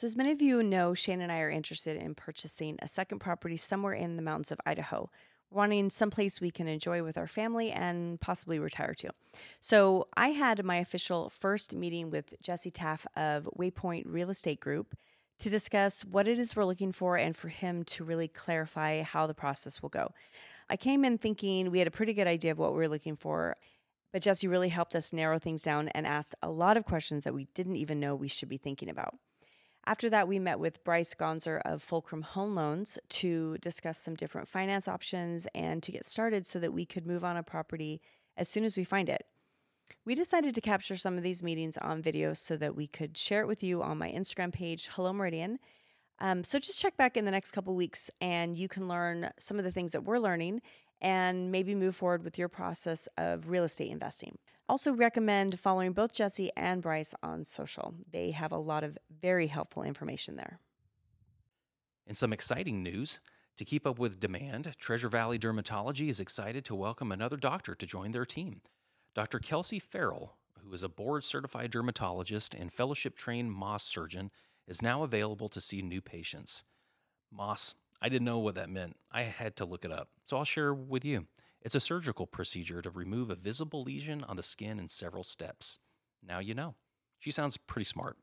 [0.00, 3.18] So, as many of you know, Shane and I are interested in purchasing a second
[3.18, 5.10] property somewhere in the mountains of Idaho,
[5.50, 9.10] wanting someplace we can enjoy with our family and possibly retire to.
[9.60, 14.96] So, I had my official first meeting with Jesse Taff of Waypoint Real Estate Group
[15.38, 19.26] to discuss what it is we're looking for and for him to really clarify how
[19.26, 20.14] the process will go.
[20.70, 23.16] I came in thinking we had a pretty good idea of what we were looking
[23.16, 23.58] for,
[24.14, 27.34] but Jesse really helped us narrow things down and asked a lot of questions that
[27.34, 29.18] we didn't even know we should be thinking about.
[29.90, 34.46] After that, we met with Bryce Gonzer of Fulcrum Home Loans to discuss some different
[34.46, 38.00] finance options and to get started so that we could move on a property
[38.36, 39.26] as soon as we find it.
[40.04, 43.40] We decided to capture some of these meetings on video so that we could share
[43.40, 45.58] it with you on my Instagram page, Hello Meridian.
[46.20, 49.58] Um, so just check back in the next couple weeks and you can learn some
[49.58, 50.62] of the things that we're learning
[51.00, 54.38] and maybe move forward with your process of real estate investing.
[54.70, 57.92] Also, recommend following both Jesse and Bryce on social.
[58.12, 60.60] They have a lot of very helpful information there.
[62.06, 63.18] In some exciting news,
[63.56, 67.84] to keep up with demand, Treasure Valley Dermatology is excited to welcome another doctor to
[67.84, 68.60] join their team.
[69.12, 69.40] Dr.
[69.40, 74.30] Kelsey Farrell, who is a board certified dermatologist and fellowship trained Mohs surgeon,
[74.68, 76.62] is now available to see new patients.
[77.36, 78.94] Mohs, I didn't know what that meant.
[79.10, 81.26] I had to look it up, so I'll share with you.
[81.62, 85.78] It's a surgical procedure to remove a visible lesion on the skin in several steps.
[86.26, 86.74] Now you know.
[87.18, 88.16] She sounds pretty smart.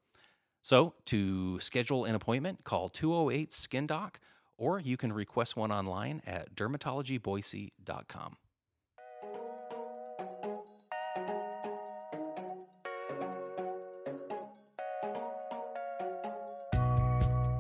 [0.63, 4.19] So, to schedule an appointment, call 208 Skin Doc,
[4.57, 8.37] or you can request one online at dermatologyboise.com.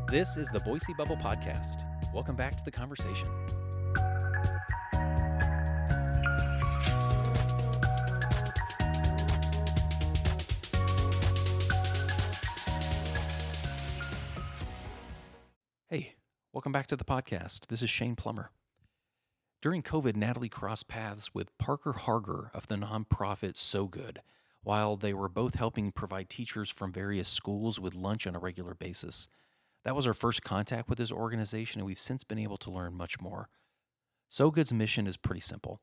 [0.09, 1.83] This is the Boise Bubble Podcast.
[2.13, 3.29] Welcome back to the conversation.
[16.77, 17.65] Back to the podcast.
[17.69, 18.51] This is Shane Plummer.
[19.63, 24.21] During COVID, Natalie crossed paths with Parker Harger of the nonprofit So Good,
[24.61, 28.75] while they were both helping provide teachers from various schools with lunch on a regular
[28.75, 29.27] basis.
[29.85, 32.93] That was our first contact with this organization, and we've since been able to learn
[32.93, 33.49] much more.
[34.29, 35.81] So Good's mission is pretty simple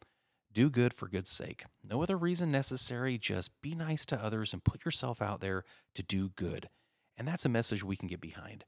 [0.53, 1.65] do good for good's sake.
[1.83, 5.65] No other reason necessary, just be nice to others and put yourself out there
[5.97, 6.69] to do good.
[7.17, 8.65] And that's a message we can get behind.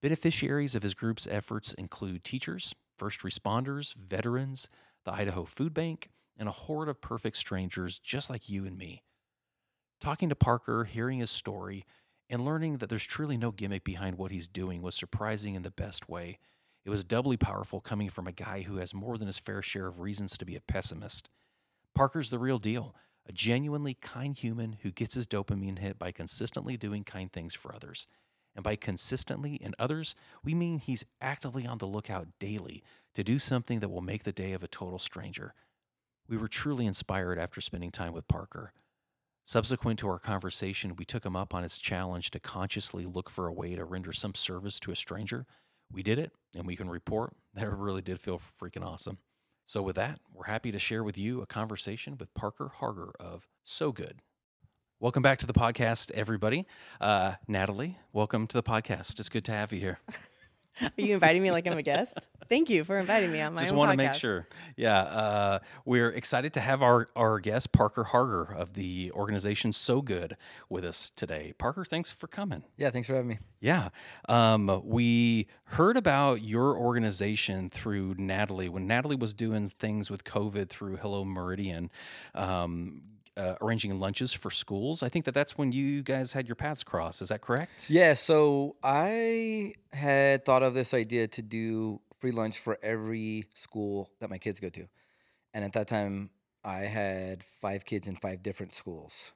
[0.00, 4.68] Beneficiaries of his group's efforts include teachers, first responders, veterans,
[5.04, 9.02] the Idaho Food Bank, and a horde of perfect strangers just like you and me.
[10.00, 11.84] Talking to Parker, hearing his story,
[12.30, 15.70] and learning that there's truly no gimmick behind what he's doing was surprising in the
[15.70, 16.38] best way.
[16.84, 19.88] It was doubly powerful coming from a guy who has more than his fair share
[19.88, 21.28] of reasons to be a pessimist.
[21.94, 22.94] Parker's the real deal,
[23.26, 27.74] a genuinely kind human who gets his dopamine hit by consistently doing kind things for
[27.74, 28.06] others.
[28.54, 32.82] And by consistently in others, we mean he's actively on the lookout daily
[33.14, 35.54] to do something that will make the day of a total stranger.
[36.28, 38.72] We were truly inspired after spending time with Parker.
[39.44, 43.46] Subsequent to our conversation, we took him up on his challenge to consciously look for
[43.46, 45.46] a way to render some service to a stranger.
[45.90, 49.18] We did it, and we can report that it really did feel freaking awesome.
[49.64, 53.48] So, with that, we're happy to share with you a conversation with Parker Harger of
[53.64, 54.20] So Good.
[55.00, 56.66] Welcome back to the podcast, everybody.
[57.00, 59.20] Uh, Natalie, welcome to the podcast.
[59.20, 60.00] It's good to have you here.
[60.82, 62.18] Are you inviting me like I'm a guest?
[62.48, 64.48] Thank you for inviting me on my Just want to make sure.
[64.76, 70.02] Yeah, uh, we're excited to have our, our guest, Parker Harger of the organization So
[70.02, 70.36] Good,
[70.68, 71.54] with us today.
[71.58, 72.64] Parker, thanks for coming.
[72.76, 73.38] Yeah, thanks for having me.
[73.60, 73.90] Yeah.
[74.28, 80.68] Um, we heard about your organization through Natalie when Natalie was doing things with COVID
[80.68, 81.88] through Hello Meridian,
[82.34, 83.02] um,
[83.38, 85.02] uh, arranging lunches for schools.
[85.02, 87.22] I think that that's when you guys had your paths cross.
[87.22, 87.88] Is that correct?
[87.88, 94.10] Yeah, so I had thought of this idea to do free lunch for every school
[94.20, 94.86] that my kids go to.
[95.54, 96.30] And at that time,
[96.64, 99.32] I had five kids in five different schools,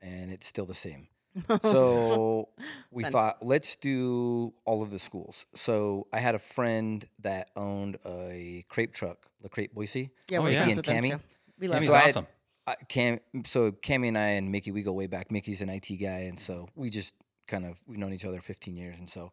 [0.00, 1.08] and it's still the same.
[1.62, 2.48] So
[2.90, 3.12] we Fun.
[3.12, 5.46] thought, let's do all of the schools.
[5.54, 10.10] So I had a friend that owned a crepe truck, La Crepe Boise.
[10.30, 10.62] Yeah, Oh, we're yeah.
[10.64, 11.24] friends with and them too.
[11.58, 12.26] We love Cammy's So I had- awesome.
[12.66, 15.30] I, Cam, so Cammy and I and Mickey, we go way back.
[15.30, 16.80] Mickey's an IT guy, and so mm-hmm.
[16.80, 17.14] we just
[17.48, 19.32] kind of we've known each other 15 years, and so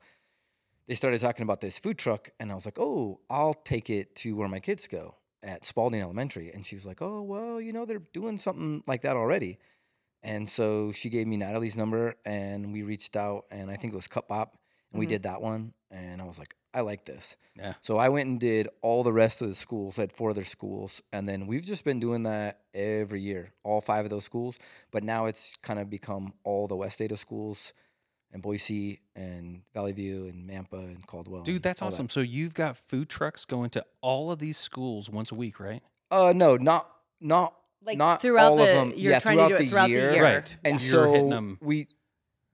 [0.87, 4.15] they started talking about this food truck, and I was like, oh, I'll take it
[4.17, 7.71] to where my kids go at Spalding Elementary, and she was like, oh, well, you
[7.71, 9.59] know, they're doing something like that already,
[10.23, 13.95] and so she gave me Natalie's number, and we reached out, and I think it
[13.95, 14.47] was Cupbop,
[14.91, 15.09] and we Mhm.
[15.09, 17.35] did that one, and I was like, I like this.
[17.55, 17.73] Yeah.
[17.81, 19.97] So I went and did all the rest of the schools.
[19.97, 23.81] I had four other schools, and then we've just been doing that every year, all
[23.81, 24.59] five of those schools.
[24.91, 27.73] But now it's kind of become all the West Ada schools,
[28.31, 31.41] and Boise and Valley View and Nampa and Caldwell.
[31.41, 31.95] Dude, and that's all that.
[31.95, 32.09] awesome.
[32.09, 35.81] So you've got food trucks going to all of these schools once a week, right?
[36.11, 36.87] Uh, no, not
[37.19, 38.93] not Like not throughout all the, of them.
[38.95, 40.07] you're yeah, trying to throughout do it the throughout year.
[40.09, 40.23] the year.
[40.23, 40.57] Right.
[40.63, 41.57] And You're so hitting 'em.
[41.59, 41.87] we,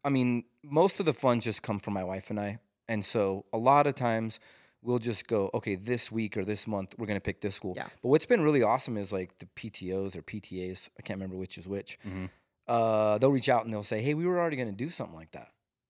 [0.05, 3.45] I mean, most of the funds just come from my wife and I, and so
[3.51, 4.39] a lot of times
[4.83, 7.73] we'll just go, okay, this week or this month we're gonna pick this school.
[7.75, 7.87] Yeah.
[8.01, 10.89] But what's been really awesome is like the PTOS or PTAs.
[10.97, 11.97] I can't remember which is which.
[12.07, 12.29] Mhm.
[12.67, 15.31] Uh, they'll reach out and they'll say, hey, we were already gonna do something like
[15.31, 15.49] that.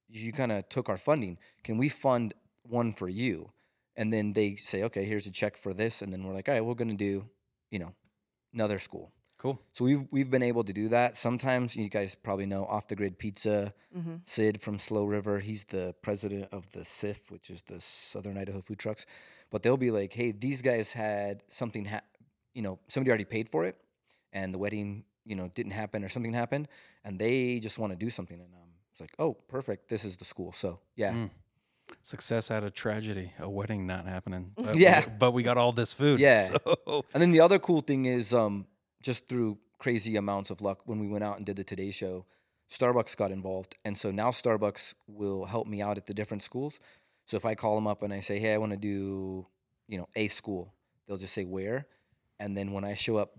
[0.10, 1.38] You kind of took our funding.
[1.64, 2.34] Can we fund
[2.64, 3.52] one for you?
[3.98, 6.54] And then they say, okay, here's a check for this, and then we're like, all
[6.56, 7.30] right, we're gonna do,
[7.72, 7.94] you know,
[8.54, 9.12] another school.
[9.46, 9.60] Cool.
[9.74, 11.16] So we've we've been able to do that.
[11.16, 14.22] Sometimes you guys probably know Off the Grid Pizza, Mhm.
[14.26, 15.40] Sid from Slow River.
[15.40, 19.06] He's the president of the SIF, which is the Southern Idaho Food Trucks.
[19.52, 22.08] But they'll be like, "Hey, these guys had something, ha-
[22.56, 23.76] you know, somebody already paid for it,
[24.34, 26.68] and the wedding, you know, didn't happen or something happened,
[27.04, 29.90] and they just want to do something." And um, it's like, "Oh, perfect.
[29.90, 31.30] This is the school." So yeah, Mm.
[32.02, 34.52] Success out of tragedy, a wedding not happening.
[34.56, 35.06] But Yeah.
[35.06, 36.20] We, but we got all this food.
[36.20, 36.48] Yeah.
[36.88, 38.66] So And then the other cool thing is, um,
[39.06, 42.26] just through crazy amounts of luck, when we went out and did the Today Show,
[42.70, 46.80] Starbucks got involved, and so now Starbucks will help me out at the different schools.
[47.28, 49.46] So if I call them up and I say, "Hey, I want to do,
[49.88, 50.74] you know, a school,"
[51.06, 51.86] they'll just say where,
[52.40, 53.38] and then when I show up,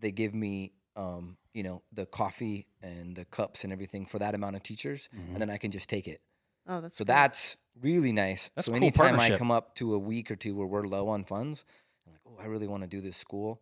[0.00, 4.34] they give me, um, you know, the coffee and the cups and everything for that
[4.34, 6.22] amount of teachers, and then I can just take it.
[6.66, 7.14] Oh, that's So great.
[7.14, 8.50] that's really nice.
[8.54, 9.38] That's so a cool anytime I partnership.
[9.38, 11.66] come up to a week or two where we're low on funds,
[12.06, 13.60] I'm like, oh, I really want to do this school.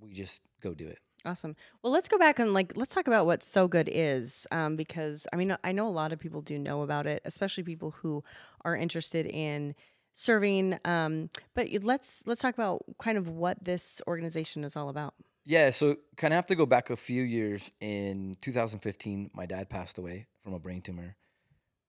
[0.00, 0.98] We just go do it.
[1.24, 1.54] Awesome.
[1.82, 5.26] Well, let's go back and like let's talk about what So Good is, um, because
[5.32, 8.24] I mean I know a lot of people do know about it, especially people who
[8.64, 9.74] are interested in
[10.14, 10.78] serving.
[10.84, 15.14] Um, but let's let's talk about kind of what this organization is all about.
[15.44, 17.72] Yeah, so kind of have to go back a few years.
[17.80, 21.16] In 2015, my dad passed away from a brain tumor.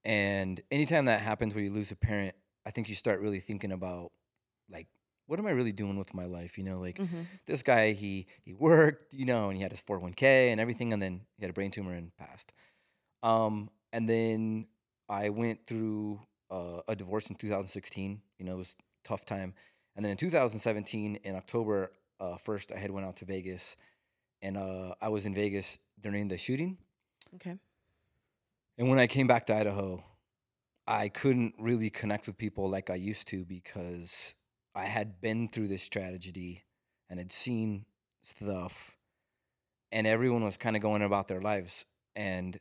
[0.03, 2.33] And anytime that happens where you lose a parent,
[2.65, 4.11] I think you start really thinking about
[4.69, 4.87] like,
[5.31, 6.57] what am I really doing with my life?
[6.57, 7.21] You know, like Mm-hmm.
[7.45, 11.01] this guy, he he worked, you know, and he had his 401k and everything, and
[11.01, 12.51] then he had a brain tumor and passed.
[13.23, 14.67] Um, and then
[15.07, 16.19] I went through
[16.51, 18.21] uh, a divorce in 2016.
[18.39, 19.53] You know, it was a tough time.
[19.95, 23.77] And then in 2017, in October uh, first, I had went out to Vegas,
[24.41, 26.77] and uh, I was in Vegas during the shooting.
[27.35, 27.55] Okay.
[28.77, 30.03] And when I came back to Idaho,
[30.87, 34.33] I couldn't really connect with people like I used to because
[34.73, 36.63] I had been through this tragedy
[37.09, 37.85] and had seen
[38.23, 38.97] stuff,
[39.91, 41.85] and everyone was kind of going about their lives.
[42.15, 42.59] And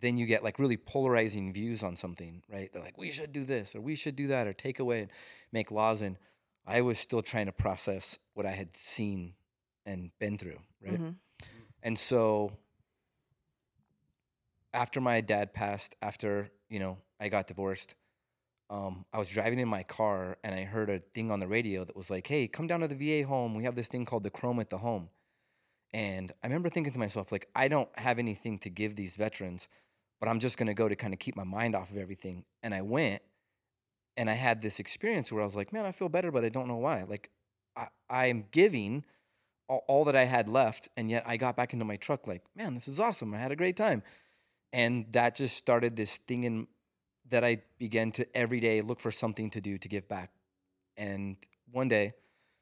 [0.00, 2.72] then you get like really polarizing views on something, right?
[2.72, 5.10] They're like, we should do this or we should do that or take away and
[5.52, 6.02] make laws.
[6.02, 6.16] And
[6.66, 9.34] I was still trying to process what I had seen
[9.86, 11.00] and been through, right?
[11.00, 11.14] Mhm.
[11.82, 12.56] And so
[14.72, 17.94] after my dad passed, after, you know, I got divorced,
[18.74, 21.84] um, I was driving in my car and I heard a thing on the radio
[21.84, 23.54] that was like, hey, come down to the VA home.
[23.54, 25.10] We have this thing called the Chrome at the Home.
[25.92, 29.68] And I remember thinking to myself, like, I don't have anything to give these veterans,
[30.18, 32.44] but I'm just going to go to kind of keep my mind off of everything.
[32.64, 33.22] And I went
[34.16, 36.48] and I had this experience where I was like, man, I feel better, but I
[36.48, 37.04] don't know why.
[37.04, 37.30] Like,
[37.76, 39.04] I, I'm giving
[39.68, 40.88] all, all that I had left.
[40.96, 43.34] And yet I got back into my truck, like, man, this is awesome.
[43.34, 44.02] I had a great time.
[44.72, 46.66] And that just started this thing in
[47.30, 50.30] that I began to every day look for something to do to give back.
[50.96, 51.36] And
[51.70, 52.14] one day,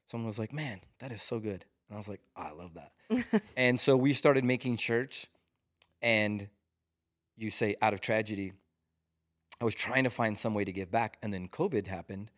[0.09, 1.65] someone was like, man, that is so good.
[1.89, 3.41] And I was like, "Oh, I love that.
[3.57, 5.27] and so we started making shirts.
[6.01, 6.49] And
[7.37, 8.53] you say, out of tragedy,
[9.61, 11.17] I was trying to find some way to give back.
[11.21, 12.31] And then COVID happened.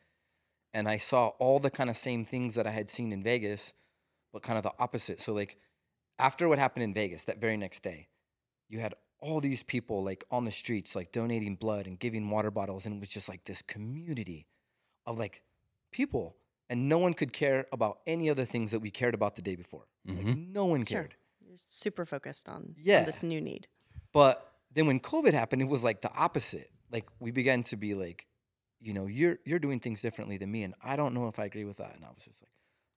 [0.73, 3.73] And I saw all the kind of same things that I had seen in Vegas,
[4.33, 5.21] but kind of the opposite.
[5.21, 5.57] So, like,
[6.19, 8.09] after what happened in Vegas that very next day,
[8.67, 12.51] you had all these people like on the streets, like donating blood and giving water
[12.51, 12.85] bottles.
[12.85, 14.47] And it was just like this community
[15.05, 15.41] of like
[15.91, 16.35] people.
[16.69, 19.55] And no one could care about any other things that we cared about the day
[19.55, 19.85] before.
[20.05, 20.47] Like, Mhm.
[20.51, 21.01] no one Sure.
[21.03, 21.15] cared.
[21.39, 23.03] You're super focused on, on Yeah.
[23.03, 23.67] this new need.
[24.11, 26.71] But then when COVID happened, it was like the opposite.
[26.91, 28.27] Like we began to be like,
[28.79, 31.45] you know, you're you're doing things differently than me, and I don't know if I
[31.45, 31.95] agree with that.
[31.95, 32.51] And I was just like,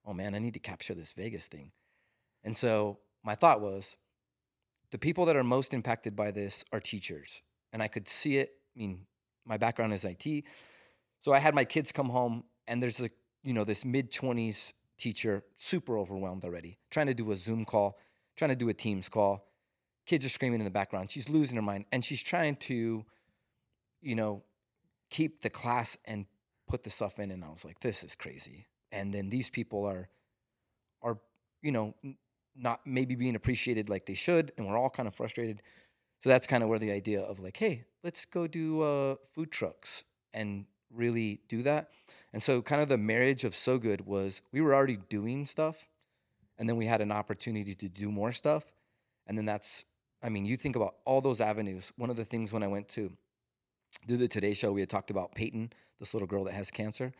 [0.05, 1.71] oh man, I need to capture this Vegas thing.
[2.43, 3.97] And so my thought was,
[4.91, 7.41] the people that are most impacted by this are teachers,
[7.73, 8.53] and I could see it.
[8.75, 9.05] I mean,
[9.45, 10.43] my background is IT,
[11.21, 13.09] so I had my kids come home, and there's a
[13.43, 17.97] you know this mid twenties teacher, super overwhelmed already, trying to do a Zoom call,
[18.35, 19.45] trying to do a Teams call
[20.09, 21.11] kids are screaming in the background.
[21.11, 23.05] She's losing her mind, and she's trying to,
[24.01, 24.43] you know,
[25.11, 26.25] keep the class and
[26.67, 27.29] put the stuff in.
[27.29, 28.65] And I was like, this is crazy.
[28.91, 30.09] And then these people are,
[31.03, 31.19] are
[31.61, 31.93] you know,
[32.59, 35.61] not maybe being appreciated like they should, and we're all kind of frustrated.
[36.23, 39.51] So that's kind of where the idea of like, hey, let's go do uh, food
[39.51, 41.91] trucks and really do that.
[42.33, 45.87] And so, kind of the marriage of So Good was we were already doing stuff,
[46.57, 48.65] and then we had an opportunity to do more stuff.
[49.25, 49.85] And then that's,
[50.21, 51.93] I mean, you think about all those avenues.
[51.97, 53.11] One of the things when I went to
[54.07, 57.13] do the Today Show, we had talked about Peyton, this little girl that has cancer.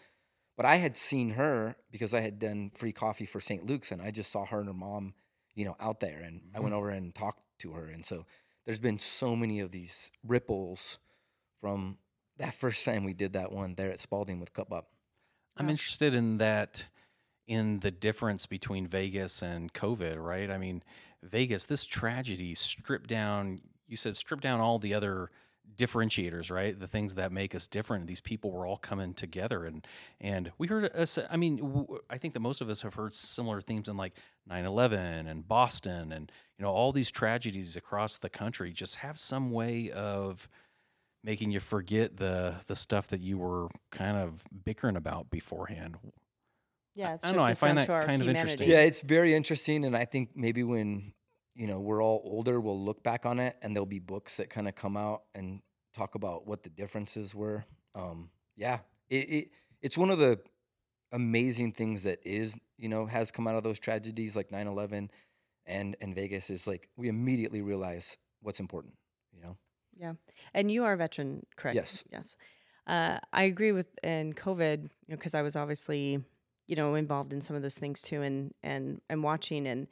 [0.58, 3.65] But I had seen her because I had done free coffee for St.
[3.65, 5.13] Luke's, and I just saw her and her mom,
[5.60, 6.80] you know, out there, and I went mm-hmm.
[6.80, 7.86] over and talked to her.
[7.88, 8.25] And so
[8.66, 11.00] there's been so many of these ripples
[11.60, 11.98] from
[12.38, 14.84] that first time we did that one there at Spalding with Cupbop.
[15.58, 15.72] I'm Wow.
[15.72, 16.86] interested in that,
[17.46, 20.50] in the difference between Vegas and COVID, right?
[20.50, 20.82] I mean,
[21.24, 25.30] Vegas, this tragedy stripped down, you said stripped down all the other
[25.76, 26.78] differentiators, right?
[26.78, 28.08] The things that make us different.
[28.08, 29.86] These people were all coming together and
[30.20, 33.14] and we heard us I mean, w- I think that most of us have heard
[33.14, 34.14] similar themes in like
[34.50, 39.52] 9/11 and Boston and you know, all these tragedies across the country just have some
[39.52, 40.48] way of
[41.24, 45.98] making you forget the the stuff that you were kind of bickering about beforehand.
[46.96, 48.70] Yeah, it I don't know, I find that to our kind of interesting.
[48.70, 51.14] Yeah, it's very interesting, and I think maybe when
[51.56, 54.50] you know we're all older, we'll look back on it, and there'll be books that
[54.50, 55.62] kind of come out and
[55.94, 57.65] talk about what the differences were.
[57.96, 58.79] Um, yeah,
[59.10, 59.50] it, it
[59.82, 60.39] it's one of the
[61.12, 65.10] amazing things that is you know has come out of those tragedies like 9-11
[65.65, 68.94] and and Vegas is like we immediately realize what's important.
[69.34, 69.58] You know,
[69.98, 70.13] Yeah.
[70.53, 71.75] And you are a veteran, correct?
[71.75, 72.03] Yes.
[72.12, 72.36] Yes.
[72.88, 76.24] Uh, I agree with in COVID, you know, because I was obviously,
[76.68, 79.88] you know, involved in some of those things too, and and and watching and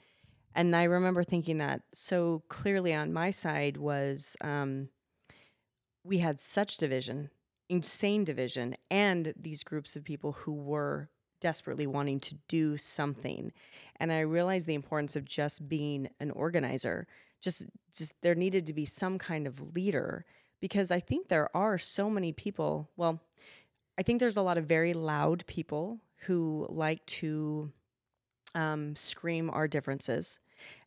[0.55, 4.89] and I remember thinking that so clearly on my side was um,
[6.03, 7.29] we had such division,
[7.69, 13.51] insane division, and these groups of people who were desperately wanting to do something,
[13.97, 17.07] and I realized the importance of just being an organizer
[17.41, 20.25] just just there needed to be some kind of leader
[20.59, 23.21] because I think there are so many people, well,
[23.97, 27.71] I think there's a lot of very loud people who like to
[28.55, 30.39] um, scream our differences.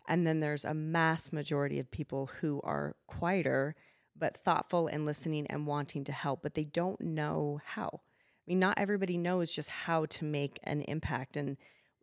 [0.08, 3.74] And then there's a mass majority of people who are quieter,
[4.16, 8.00] but thoughtful and listening and wanting to help, but they don't know how.
[8.02, 11.36] I mean, not everybody knows just how to make an impact.
[11.36, 11.56] And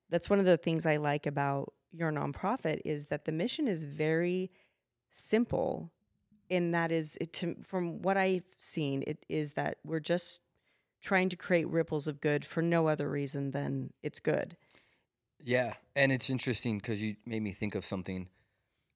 [0.09, 3.83] that's one of the things I like about your nonprofit is that the mission is
[3.83, 4.51] very
[5.09, 5.91] simple
[6.49, 10.41] and that is it to, from what I've seen, it is that we're just
[11.01, 14.55] trying to create ripples of good for no other reason than it's good.
[15.43, 18.27] Yeah, and it's interesting because you made me think of something.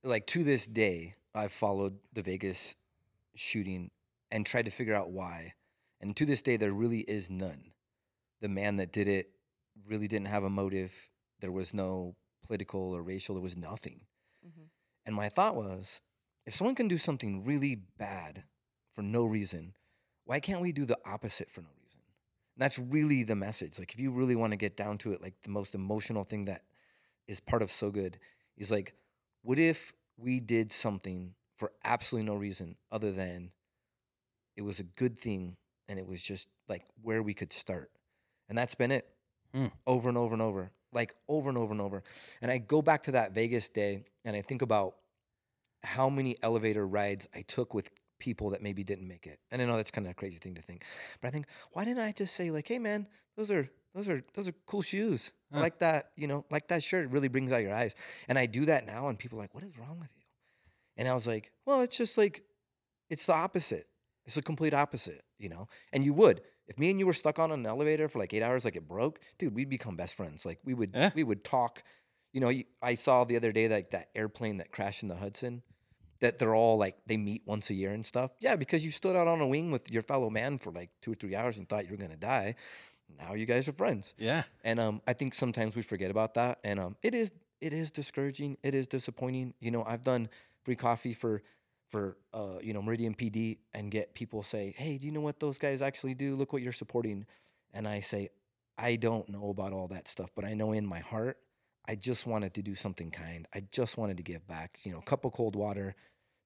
[0.03, 2.75] Like to this day, I've followed the Vegas
[3.35, 3.91] shooting
[4.31, 5.53] and tried to figure out why.
[6.01, 7.71] And to this day, there really is none.
[8.41, 9.31] The man that did it
[9.87, 11.09] really didn't have a motive.
[11.39, 13.35] There was no political or racial.
[13.35, 14.01] There was nothing.
[14.45, 14.69] Mhm.
[15.05, 16.01] And my thought was,
[16.45, 18.43] if someone can do something really bad
[18.89, 19.75] for no reason,
[20.25, 21.80] why can't we do the opposite for no reason?
[22.61, 23.79] That's really the message.
[23.79, 26.45] Like, if you really want to get down to it, like the most emotional thing
[26.45, 26.61] that
[27.27, 28.19] is part of So Good
[28.55, 28.93] is like,
[29.41, 33.49] what if we did something for absolutely no reason other than
[34.55, 35.57] it was a good thing
[35.89, 37.89] and it was just like where we could start?
[38.47, 39.07] And that's been it
[39.55, 39.67] Hmm.
[39.87, 42.03] over and over and over, like over and over and over.
[42.43, 44.97] And I go back to that Vegas day and I think about
[45.81, 47.89] how many elevator rides I took with
[48.21, 49.39] people that maybe didn't make it.
[49.51, 50.83] And I know that's kind of a crazy thing to think,
[51.19, 54.23] but I think why didn't I just say like, "Hey, man, those are those are
[54.35, 55.31] those are cool shoes.
[55.51, 56.11] I like that.
[56.15, 57.05] You know, like that shirt.
[57.05, 57.93] It really brings out your eyes."
[58.29, 60.23] And I do that now, and people are like, "What is wrong with you?"
[60.95, 62.43] And I was like, "Well, it's just like,
[63.09, 63.87] it's the opposite.
[64.25, 65.23] It's the complete opposite.
[65.39, 66.41] You know." And you would.
[66.67, 68.87] If me and you were stuck on an elevator for like eight hours, like it
[68.87, 70.45] broke, dude, we'd become best friends.
[70.45, 71.11] Like we would, Yeah.
[71.15, 71.83] we would talk.
[72.31, 72.51] You know,
[72.81, 75.63] I saw the other day like that airplane that crashed in the Hudson
[76.21, 78.31] that they're all like they meet once a year and stuff.
[78.39, 81.11] Yeah, because you stood out on a wing with your fellow man for like two
[81.11, 82.55] or three hours and thought you were gonna die.
[83.19, 84.13] Now you guys are friends.
[84.17, 84.43] Yeah.
[84.63, 86.59] And um, I think sometimes we forget about that.
[86.63, 88.57] And um, it is it is discouraging.
[88.63, 89.53] It is disappointing.
[89.59, 90.29] You know, I've done
[90.63, 91.43] free coffee for
[91.89, 95.39] for uh, you know Meridian PD and get people say, "Hey, do you know what
[95.39, 96.35] those guys actually do?
[96.35, 97.25] Look what you're supporting."
[97.73, 98.29] And I say,
[98.77, 101.37] I don't know about all that stuff, but I know in my heart,
[101.87, 103.47] I just wanted to do something kind.
[103.53, 104.79] I just wanted to give back.
[104.83, 105.95] You know, a cup of cold water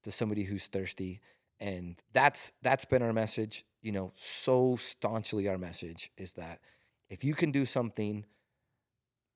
[0.06, 1.20] to somebody who's thirsty,
[1.60, 3.66] and that's that's been our message.
[3.82, 6.60] You know, so staunchly our message is that
[7.10, 8.26] if you can do something,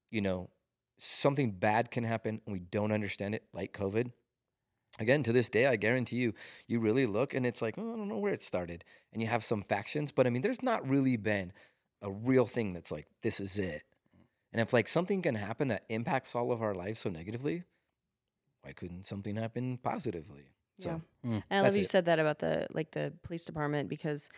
[0.09, 0.49] you know,
[0.97, 4.11] something bad can happen and we don't understand it, like COVID.
[4.99, 6.33] Again, to this day, I guarantee you,
[6.67, 8.83] you really look and it's like, oh, I don't know where it started.
[9.13, 11.53] And you have some factions, but I mean, there's not really been
[12.01, 13.83] a real thing that's like, this is it.
[14.51, 17.63] And if like something can happen that impacts all of our lives so negatively,
[18.61, 20.49] why couldn't something happen positively?
[20.79, 21.91] So And I love you it.
[21.91, 24.29] said that about the like the police department because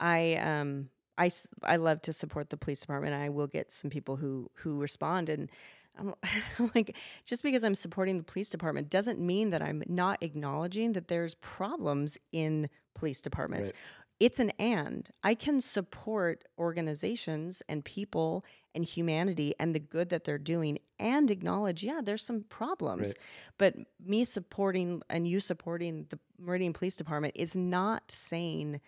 [0.00, 1.30] I um I,
[1.64, 4.78] I love to support the police department and I will get some people who who
[4.80, 5.50] respond and
[5.98, 6.14] I'm,
[6.58, 10.92] I'm like just because I'm supporting the police department doesn't mean that I'm not acknowledging
[10.92, 13.70] that there's problems in police departments.
[13.70, 13.76] Right.
[14.20, 15.08] It's an and.
[15.22, 18.44] I can support organizations and people
[18.74, 23.08] and humanity and the good that they're doing and acknowledge, yeah, there's some problems.
[23.08, 23.16] Right.
[23.58, 28.80] But me supporting and you supporting the Meridian Police Department is not saying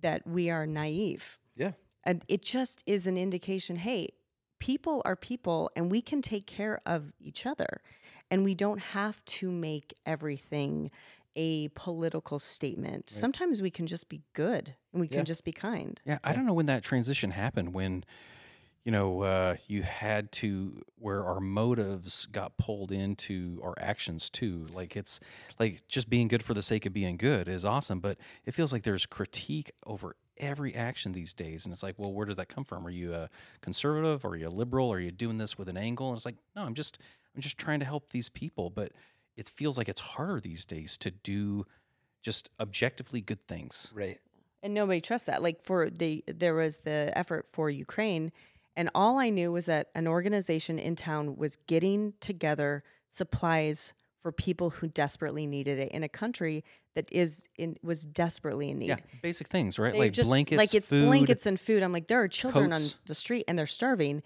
[0.00, 1.38] that we are naive.
[1.56, 1.72] yeah,
[2.02, 4.08] And it just is an indication hey,
[4.58, 7.80] people are people and we can take care of each other.
[8.30, 10.90] And we don't have to make everything
[11.36, 13.10] a political statement.
[13.10, 15.18] Sometimes we can just be good and we Yeah.
[15.18, 16.00] can just be kind.
[16.04, 18.04] Yeah, I don't know when that transition happened when
[18.84, 24.66] you know uh, you had to where our motives got pulled into our actions too.
[24.72, 25.20] Like it's
[25.58, 28.72] like just being good for the sake of being good is awesome, but it feels
[28.72, 32.48] like there's critique over every action these days, and it's like, well, where does that
[32.48, 32.84] come from?
[32.86, 33.28] Are you a
[33.60, 34.24] conservative?
[34.24, 34.92] Are you a liberal?
[34.92, 36.08] Are you doing this with an angle?
[36.08, 36.98] And it's like, no, I'm just
[37.36, 38.92] I'm just trying to help these people, but
[39.36, 41.64] it feels like it's harder these days to do
[42.22, 43.90] just objectively good things.
[43.94, 44.18] right.
[44.62, 48.30] and nobody trusts that like for the there was the effort for ukraine
[48.76, 54.30] and all i knew was that an organization in town was getting together supplies for
[54.30, 56.62] people who desperately needed it in a country
[56.94, 59.92] that is in was desperately in need Yeah, basic things, right?
[59.92, 61.06] They like just- blankets, like it's food.
[61.06, 62.92] blankets and food i'm like there are children coats.
[62.94, 64.22] on the street and they're starving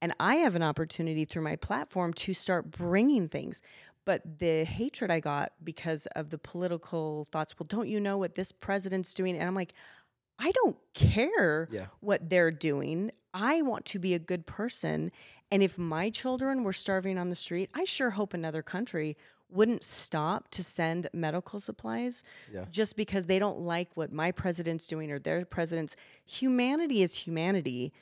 [0.00, 3.60] and i have an opportunity through my platform to start bringing things
[4.04, 8.34] but the hatred i got because of the political thoughts well don't you know what
[8.34, 9.72] this president's doing and i'm like
[10.38, 11.86] i don't care Yeah.
[12.00, 15.10] what they're doing i want to be a good person
[15.50, 19.16] and if my children were starving on the street i sure hope another country
[19.52, 22.66] wouldn't stop to send medical supplies Yeah.
[22.70, 25.96] just because they don't like what my president's doing or their president's.
[26.24, 27.92] Humanity is humanity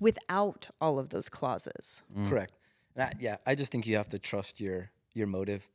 [0.00, 2.02] without all of those clauses.
[2.26, 2.52] Correct.
[2.94, 5.68] And I, yeah, I just think you have to trust your your motive.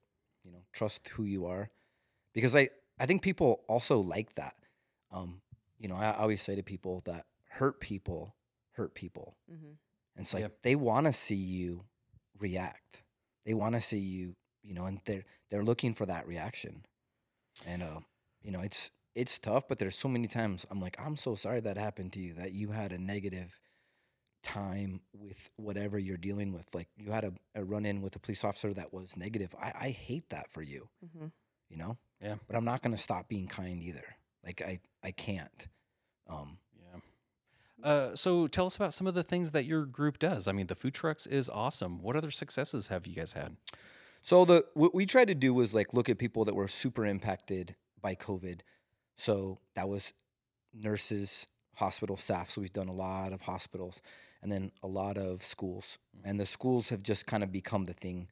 [0.44, 1.70] You know, trust who you are,
[2.34, 4.56] because I I think people also like that.
[5.12, 5.42] Um,
[5.78, 8.36] you know, I always say to people that hurt people
[8.74, 9.36] hurt people.
[9.52, 9.66] Mm-hmm.
[10.16, 10.50] And it's like Yeah.
[10.62, 11.86] they want to see you
[12.40, 13.04] react.
[13.46, 16.86] They want to see you, you know, and they're they're looking for that reaction.
[17.66, 18.00] And uh,
[18.42, 21.60] you know, it's it's tough, but there's so many times I'm like, I'm so sorry
[21.62, 23.60] that happened to you, that you had a negative
[24.48, 26.74] time with whatever you're dealing with.
[26.74, 29.54] Like you had a, a run in with a police officer that was negative.
[29.62, 31.28] I, I hate that for you, Mm-hmm.
[31.70, 31.98] you know?
[32.22, 32.36] Yeah.
[32.48, 34.16] But I'm not gonna stop being kind either.
[34.46, 35.68] Like I I can't.
[36.30, 37.00] Um Yeah.
[37.90, 40.48] Uh, so tell us about some of the things that your group does.
[40.48, 42.02] I mean, the food trucks is awesome.
[42.02, 43.56] What other successes have you guys had?
[44.24, 47.06] So the what we tried to do was like look at people that were super
[47.06, 48.62] impacted by COVID.
[49.16, 50.14] So that was
[50.74, 52.50] nurses, hospital staff.
[52.50, 54.02] So we've done a lot of hospitals,
[54.42, 55.98] and then a lot of schools.
[56.24, 58.30] And the schools have just kind of become the thing.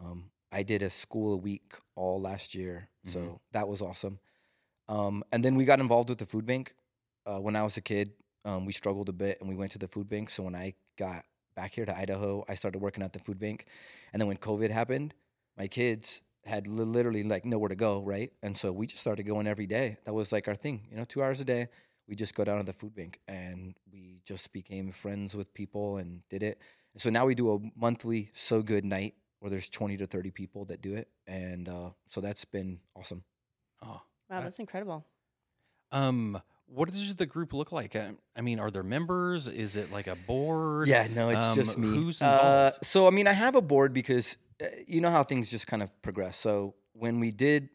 [0.00, 3.40] Um, I did a school a week all last year, so Mhm.
[3.52, 4.18] that was awesome.
[4.88, 6.74] Um, and then we got involved with the food bank.
[7.24, 8.12] Uh, when I was a kid,
[8.44, 10.30] um, we struggled a bit, and we went to the food bank.
[10.30, 11.24] So when I got
[11.56, 13.66] back here to Idaho, I started working at the food bank.
[14.12, 15.14] And then when COVID happened,
[15.56, 18.32] my kids had li- literally like nowhere to go, right?
[18.42, 19.96] And so we just started going every day.
[20.04, 21.68] That was like our thing, you know, two hours a day.
[22.08, 25.96] We just go down to the food bank and we just became friends with people
[25.96, 26.60] and did it.
[26.94, 30.30] And so now we do a monthly So Good night where there's 20 to 30
[30.30, 31.08] people that do it.
[31.26, 33.24] And uh, so that's been awesome.
[33.82, 35.04] Oh, Wow, Uh, that's incredible.
[35.92, 37.94] um, what does the group look like?
[37.94, 39.46] I, I mean, are there members?
[39.46, 40.88] Is it like a board?
[40.88, 41.88] Yeah, no, it's Um, just me.
[41.88, 42.84] who's Uh, involved?
[42.84, 45.82] so I mean, I have a board because uh, you know how things just kind
[45.82, 46.36] of progress.
[46.36, 47.68] So when we did,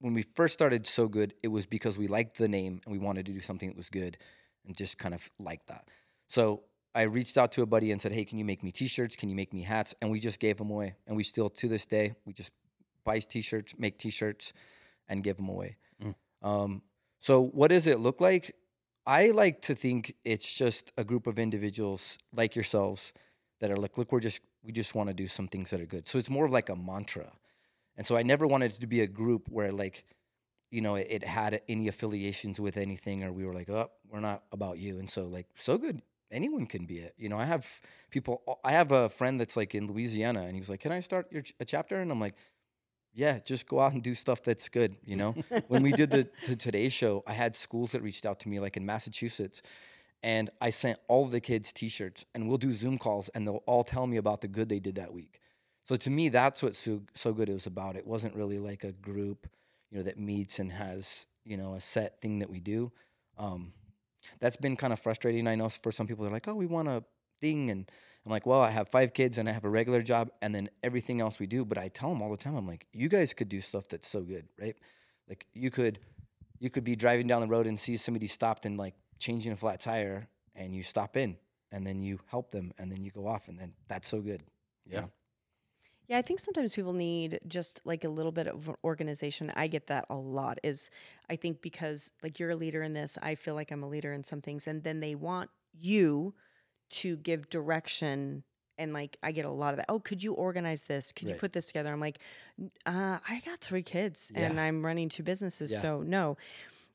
[0.00, 2.98] when we first started So Good, it was because we liked the name and we
[2.98, 4.18] wanted to do something that was good,
[4.66, 5.88] and just kind of like that.
[6.28, 6.62] So
[6.94, 9.16] I reached out to a buddy and said, "Hey, can you make me T-shirts?
[9.16, 10.94] Can you make me hats?" And we just gave them away.
[11.06, 12.52] And we still, to this day, we just
[13.04, 14.52] buy T-shirts, make T-shirts,
[15.08, 15.76] and give them away.
[16.02, 16.14] Mm.
[16.42, 16.82] Um,
[17.20, 18.54] so what does it look like?
[19.06, 23.12] I like to think it's just a group of individuals like yourselves
[23.60, 25.86] that are like, look, we're just we just want to do some things that are
[25.86, 26.08] good.
[26.08, 27.30] So it's more of like a mantra.
[27.96, 30.04] And so I never wanted it to be a group where like,
[30.70, 34.20] you know, it, it had any affiliations with anything or we were like, oh, we're
[34.20, 34.98] not about you.
[34.98, 37.14] And so like, so good, anyone can be it.
[37.16, 37.80] You know, I have
[38.10, 38.58] people.
[38.64, 41.30] I have a friend that's like in Louisiana, and he was like, "Can I start
[41.30, 42.34] your ch- a chapter?" And I'm like,
[43.14, 45.34] "Yeah, just go out and do stuff that's good." You know,
[45.68, 48.60] when we did the, the Today Show, I had schools that reached out to me,
[48.60, 49.62] like in Massachusetts,
[50.22, 53.84] and I sent all the kids T-shirts, and we'll do Zoom calls, and they'll all
[53.84, 55.40] tell me about the good they did that week.
[55.88, 57.96] So to me, that's what so, so good was about.
[57.96, 59.46] It wasn't really like a group,
[59.90, 62.92] you know, that meets and has you know a set thing that we do.
[63.38, 63.72] Um,
[64.40, 65.46] that's been kind of frustrating.
[65.46, 67.04] I know for some people they're like, oh, we want a
[67.40, 67.90] thing, and
[68.24, 70.68] I'm like, well, I have five kids and I have a regular job, and then
[70.82, 71.64] everything else we do.
[71.64, 74.08] But I tell them all the time, I'm like, you guys could do stuff that's
[74.08, 74.76] so good, right?
[75.28, 76.00] Like you could,
[76.58, 79.56] you could be driving down the road and see somebody stopped and like changing a
[79.56, 81.36] flat tire, and you stop in,
[81.70, 84.42] and then you help them, and then you go off, and then that's so good.
[84.88, 85.04] Yeah.
[86.08, 89.52] Yeah, I think sometimes people need just like a little bit of organization.
[89.56, 90.58] I get that a lot.
[90.62, 90.88] Is
[91.28, 94.12] I think because like you're a leader in this, I feel like I'm a leader
[94.12, 96.34] in some things, and then they want you
[96.90, 98.44] to give direction.
[98.78, 99.86] And like I get a lot of that.
[99.88, 101.10] Oh, could you organize this?
[101.10, 101.90] Could you put this together?
[101.90, 102.18] I'm like,
[102.84, 105.80] uh, I got three kids and I'm running two businesses, Yeah.
[105.80, 106.36] so no.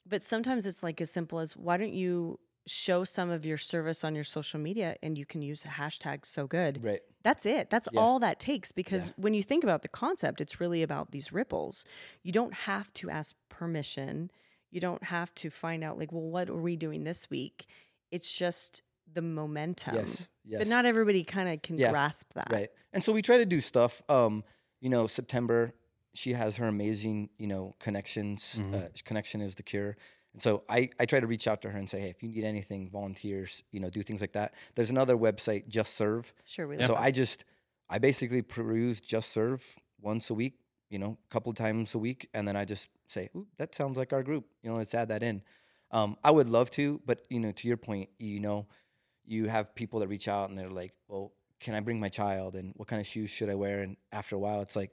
[0.07, 4.03] But sometimes it's like as simple as why don't you show some of your service
[4.03, 7.01] on your social media and you can use a hashtag so good Right.
[7.23, 7.69] That's it.
[7.69, 7.99] That's Yeah.
[7.99, 9.13] all that takes because Yeah.
[9.17, 11.85] when you think about the concept, it's really about these ripples.
[12.23, 14.31] You don't have to ask permission.
[14.71, 17.65] You don't have to find out, like, well, what are we doing this week?
[18.11, 18.81] It's just
[19.11, 19.95] the momentum.
[19.95, 20.29] Yes.
[20.45, 20.59] Yes.
[20.59, 22.47] But not everybody kind of can Yeah, grasp that.
[22.49, 22.69] Right.
[22.93, 24.01] And so we try to do stuff.
[24.09, 24.43] Um,
[24.79, 25.73] you know, September,
[26.13, 28.55] she has her amazing, you know, connections.
[28.55, 28.73] Mhm.
[28.73, 29.97] Uh, connection is the cure.
[30.33, 32.29] And so I, I try to reach out to her and say, hey, if you
[32.29, 34.53] need anything, volunteers, you know, do things like that.
[34.75, 36.33] There's another website, Just Serve.
[36.45, 36.67] Sure.
[36.67, 37.45] We So I just,
[37.89, 39.63] I basically peruse Just Serve
[39.99, 42.29] once a week, you know, a couple times a week.
[42.33, 44.45] And then I just say, Ooh, that sounds like our group.
[44.63, 45.41] You know, let's add that in.
[45.91, 48.67] Um, I would love to, but, you know, to your point, you know,
[49.25, 52.55] you have people that reach out and they're like, well, can I bring my child
[52.55, 53.81] and what kind of shoes should I wear?
[53.81, 54.91] And after a while, it's like,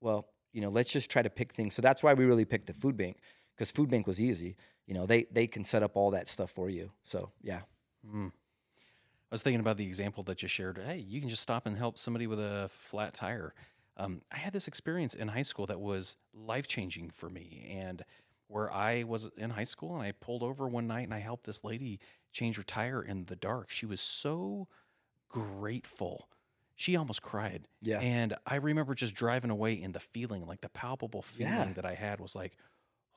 [0.00, 1.74] well, you know, let's just try to pick things.
[1.74, 3.18] So that's why we really picked the food bank
[3.56, 4.56] because food bank was easy.
[4.86, 6.90] You know, they they can set up all that stuff for you.
[7.04, 7.60] So yeah,
[8.06, 8.28] Mm.
[8.28, 10.78] I was thinking about the example that you shared.
[10.78, 13.54] Hey, you can just stop and help somebody with a flat tire.
[13.96, 18.04] Um, I had this experience in high school that was life changing for me, and
[18.48, 21.44] where I was in high school and I pulled over one night and I helped
[21.46, 21.98] this lady
[22.30, 23.70] change her tire in the dark.
[23.70, 24.68] She was so
[25.28, 26.28] grateful.
[26.76, 27.66] She almost cried.
[27.80, 31.72] yeah, And I remember just driving away and the feeling, like the palpable feeling Yeah.
[31.72, 32.56] that I had was like,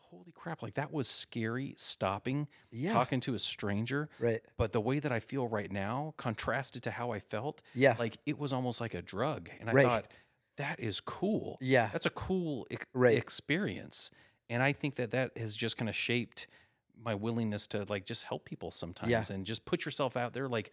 [0.10, 4.10] holy crap, like that was scary stopping, yeah, talking to a stranger.
[4.20, 7.98] right, But the way that I feel right now, contrasted to how I felt, yeah,
[7.98, 9.50] like it was almost like a drug.
[9.60, 9.76] And I Right.
[9.76, 10.12] thought,
[10.58, 11.62] that is cool.
[11.62, 13.24] yeah, That's a cool ex- Right.
[13.24, 14.12] experience.
[14.50, 16.48] And I think that that has just kind of shaped
[16.98, 20.50] my willingness to like just help people sometimes and just put yourself out there.
[20.50, 20.72] Like,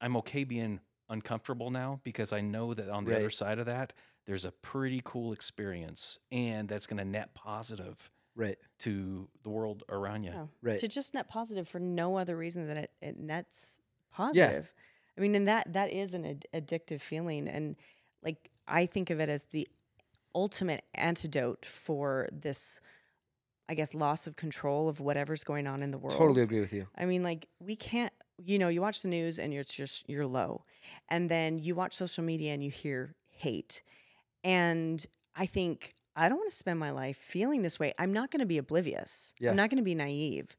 [0.00, 3.92] I'm okay being uncomfortable now because I know that on the other side of that,
[4.26, 9.82] there's a pretty cool experience and that's going to net positive right, to the world
[9.88, 10.30] around you.
[10.30, 10.46] Yeah.
[10.62, 13.80] right, To just net positive for no other reason than it, it nets
[14.12, 14.70] positive.
[14.76, 14.82] yeah.
[15.18, 17.74] I mean, and that that is an ad- addictive feeling, and
[18.22, 19.66] like I think of it as the
[20.34, 22.80] ultimate antidote for this,
[23.68, 26.18] I guess, loss of control of whatever's going on in the world.
[26.18, 26.86] totally agree with you.
[26.96, 28.12] I mean, like we can't.
[28.38, 30.64] You know, you watch the news and you're it's just you're low,
[31.08, 33.82] and then you watch social media and you hear hate,
[34.44, 37.92] and I think I don't want to spend my life feeling this way.
[37.98, 39.34] I'm not going to be oblivious.
[39.38, 39.50] Yeah.
[39.50, 40.56] I'm not going to be naive.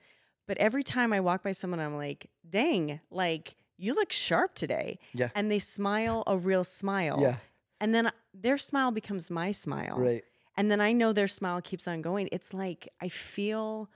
[0.47, 4.99] But every time I walk by someone, I'm like, dang, like you look sharp today.
[5.13, 5.29] Yeah.
[5.35, 7.19] And they smile a real smile.
[7.21, 7.37] Yeah,
[7.81, 10.23] And then their smile becomes my smile right,
[10.55, 12.29] and then I know their smile keeps on going.
[12.31, 13.89] It's like I feel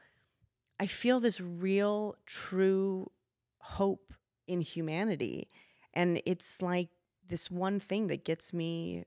[0.80, 3.12] I feel this real true
[3.60, 4.13] hope
[4.47, 5.50] in humanity.
[5.93, 6.89] And it's like
[7.28, 9.06] this one thing that gets me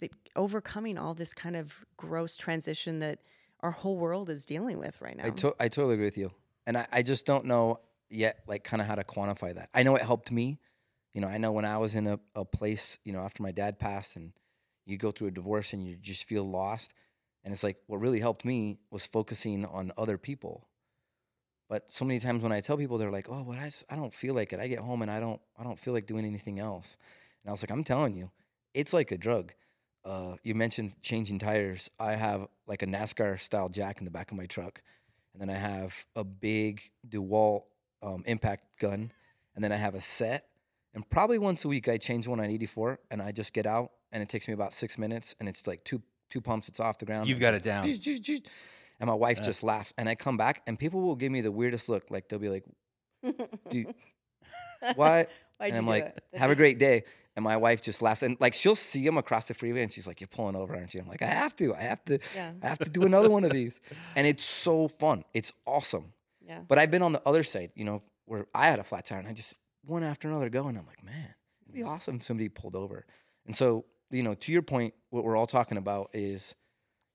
[0.00, 3.20] that overcoming all this kind of gross transition that
[3.60, 5.24] our whole world is dealing with right now.
[5.26, 6.32] I, to- I totally agree with you.
[6.66, 9.68] And I, I just don't know yet, like, kind of how to quantify that.
[9.74, 10.58] I know it helped me.
[11.14, 13.52] You know, I know when I was in a, a place, you know, after my
[13.52, 14.32] dad passed and
[14.84, 16.92] you go through a divorce and you just feel lost.
[17.42, 20.68] And it's like, what really helped me was focusing on other people.
[21.68, 24.34] But so many times when I tell people, they're like, "Oh, well, I don't feel
[24.34, 24.60] like it.
[24.60, 26.96] I get home and I don't I don't feel like doing anything else."
[27.42, 28.30] And I was like, "I'm telling you,
[28.72, 29.52] it's like a drug."
[30.06, 31.90] Uh, you mentioned changing tires.
[31.98, 34.80] I have like a NASCAR style jack in the back of my truck,
[35.32, 37.64] and then I have a big DeWalt
[38.02, 39.10] um, impact gun,
[39.56, 40.46] and then I have a set.
[40.94, 43.90] And probably once a week, I change one on 84, and I just get out,
[44.12, 46.68] and it takes me about six minutes, and it's like two two pumps.
[46.68, 47.28] It's off the ground.
[47.28, 47.84] You've got it down.
[49.00, 49.44] and my wife Yeah.
[49.44, 52.10] just laughs, and I come back, and people will give me the weirdest look.
[52.10, 52.64] Like they'll be like,
[53.70, 53.92] "Dude,
[54.94, 56.16] what?" Why'd and I'm like?
[56.32, 57.02] "Have a great day."
[57.36, 60.06] And my wife just laughs, and like she'll see him across the freeway, and she's
[60.06, 61.74] like, "You're pulling over, aren't you?" I'm like, "I have to.
[61.74, 62.18] I have to.
[62.34, 62.52] Yeah.
[62.62, 63.80] I have to do another one of these."
[64.16, 65.22] And it's so fun.
[65.34, 66.12] It's awesome.
[66.40, 66.60] Yeah.
[66.66, 69.18] But I've been on the other side, you know, where I had a flat tire,
[69.18, 71.34] and I just one after another go, and I'm like, "Man,
[71.66, 73.04] it'd be awesome if somebody pulled over."
[73.44, 76.54] And so you know, to your point, what we're all talking about is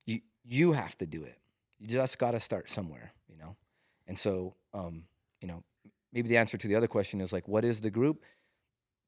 [0.05, 1.37] you you have to do it.
[1.79, 3.55] You just got to start somewhere, you know.
[4.07, 5.05] And so, um,
[5.41, 5.63] you know,
[6.13, 8.23] maybe the answer to the other question is like, what is the group?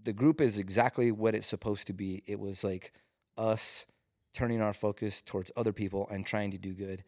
[0.03, 2.23] The group is exactly what it's supposed to be.
[2.25, 2.91] It was like
[3.37, 3.85] us
[4.33, 7.03] turning our focus towards other people and trying to do good,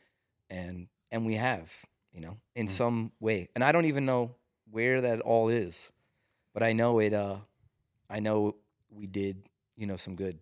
[0.49, 1.71] and and we have,
[2.13, 2.71] you know, in Mm.
[2.71, 3.49] some way.
[3.55, 4.35] And I don't even know
[4.71, 5.91] where that all is,
[6.53, 7.13] but I know it.
[7.13, 7.39] Uh,
[8.09, 8.55] I know
[8.89, 10.39] we did, you know, some good.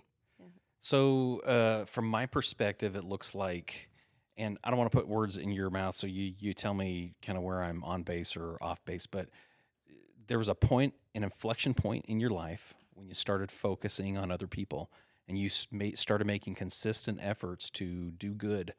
[0.79, 3.89] So, uh, from my perspective, it looks like,
[4.35, 7.15] and I don't want to put words in your mouth, so you you tell me
[7.21, 9.93] kind of where I'm on base or off base, but uh,
[10.27, 14.31] there was a point, an inflection point in your life when you started focusing on
[14.31, 14.91] other people,
[15.27, 18.73] and you started making consistent efforts to do good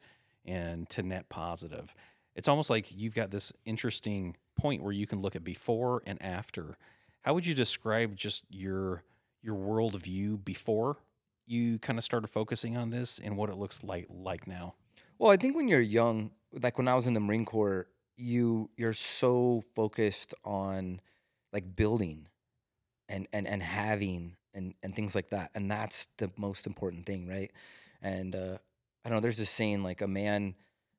[0.45, 1.93] and to net positive.
[2.35, 6.21] It's almost like you've got this interesting point where you can look at before and
[6.21, 6.77] after.
[7.21, 9.03] How would you describe just your
[9.41, 10.97] your worldview before
[11.45, 14.75] you kind of started focusing on this and what it looks like like now?
[15.17, 18.69] Well, I think when you're young, like when I was in the Marine Corps, you
[18.75, 20.99] you're so focused on
[21.55, 22.27] like building
[23.07, 27.27] and and and having and and things like that, and that's the most important thing,
[27.27, 27.51] right?
[28.01, 28.57] And uh,
[29.03, 29.21] I don't know.
[29.21, 30.55] There's this saying like a man,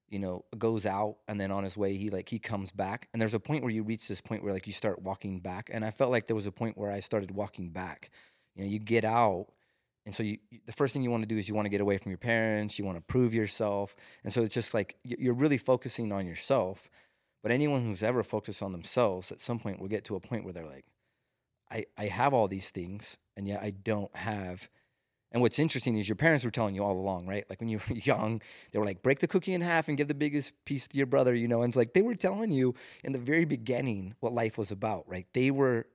[0.08, 3.20] you know, goes out and then on his way he like he comes back, and
[3.20, 5.84] there's a point where you reach this point where like you start walking back, and
[5.84, 8.10] I felt like there was a point where I started walking back.
[8.54, 9.48] You know, you get out.
[10.06, 11.80] And so you, the first thing you want to do is you want to get
[11.80, 12.78] away from your parents.
[12.78, 13.96] You want to prove yourself.
[14.22, 16.88] And so it's just like you're really focusing on yourself.
[17.46, 20.42] But anyone who's ever focused on themselves at some point will get to a point
[20.42, 20.84] where they're like,
[21.70, 24.68] I, I have all these things and yet I don't have.
[25.30, 27.48] And what's interesting is your parents were telling you all along, right?
[27.48, 30.08] Like when you were young, they were like, break the cookie in half and give
[30.08, 31.62] the biggest piece to your brother, you know?
[31.62, 35.04] And it's like they were telling you in the very beginning what life was about,
[35.06, 35.28] right?
[35.32, 35.86] They were,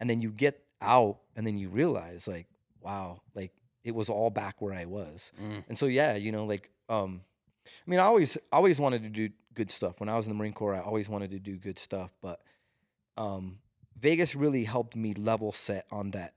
[0.00, 2.48] and then you get out and then you realize, like,
[2.80, 3.52] wow, like
[3.84, 5.30] it was all back where I was.
[5.40, 5.62] Mm.
[5.68, 7.20] And so yeah, you know, like um
[7.86, 10.00] I mean, I always always wanted to do good stuff.
[10.00, 12.40] When I was in the Marine Corps, I always wanted to do good stuff, but
[13.16, 13.58] um
[13.98, 16.34] Vegas really helped me level set on that.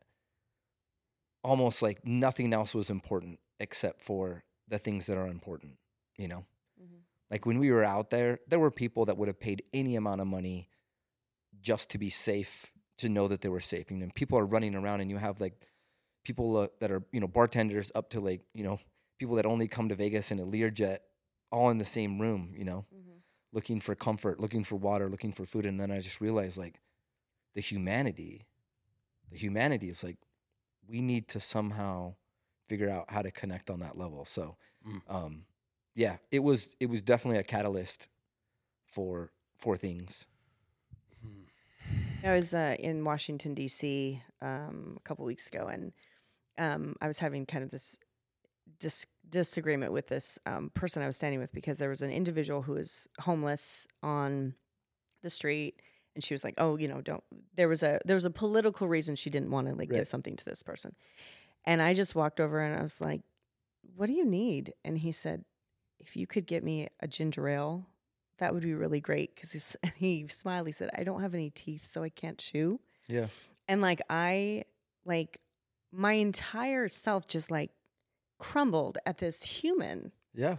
[1.44, 5.78] Almost like nothing else was important except for the things that are important,
[6.17, 6.46] you know?
[6.82, 7.02] Mhm.
[7.30, 10.22] Like when we were out there, there were people that would have paid any amount
[10.22, 10.70] of money
[11.60, 13.91] just to be safe, to know that they were safe.
[13.91, 15.54] You know, people are running around and you have like
[16.24, 18.80] people uh, that are, you know, bartenders up to like, you know,
[19.20, 21.00] people that only come to Vegas in a Learjet
[21.52, 22.86] all in the same room, you know,
[23.54, 25.66] looking for comfort, looking for water, looking for food.
[25.66, 26.80] And then I just realized like
[27.54, 28.48] the humanity,
[29.32, 30.18] the humanity is like,
[30.88, 32.16] we need to somehow
[32.68, 34.26] figure out how to connect on that level.
[34.26, 35.02] So, Mm.
[35.08, 35.46] um,
[35.94, 38.08] yeah, it was, it was definitely a catalyst
[38.88, 40.26] for, for things.
[42.24, 44.22] I was uh, in Washington D.C.
[44.42, 45.92] Um, a couple weeks ago, and
[46.58, 47.98] um, I was having kind of this
[48.80, 52.62] dis- disagreement with this um, person I was standing with because there was an individual
[52.62, 54.55] who was homeless on
[55.23, 55.81] the street,
[56.15, 57.23] and she was like, "Oh, you know, don't."
[57.55, 59.99] There was a there was a political reason she didn't want to like Right.
[59.99, 60.95] give something to this person,
[61.65, 63.21] and I just walked over and I was like,
[63.95, 65.45] "What do you need?" And he said,
[65.99, 67.88] "If you could get me a ginger ale."
[68.39, 70.67] That would be really great because he smiled.
[70.67, 73.27] He said, "I don't have any teeth, so I can't chew." Yeah.
[73.67, 74.63] and like i
[75.05, 75.41] like
[75.91, 77.71] my entire self just like
[78.41, 80.58] crumbled at this human Yeah.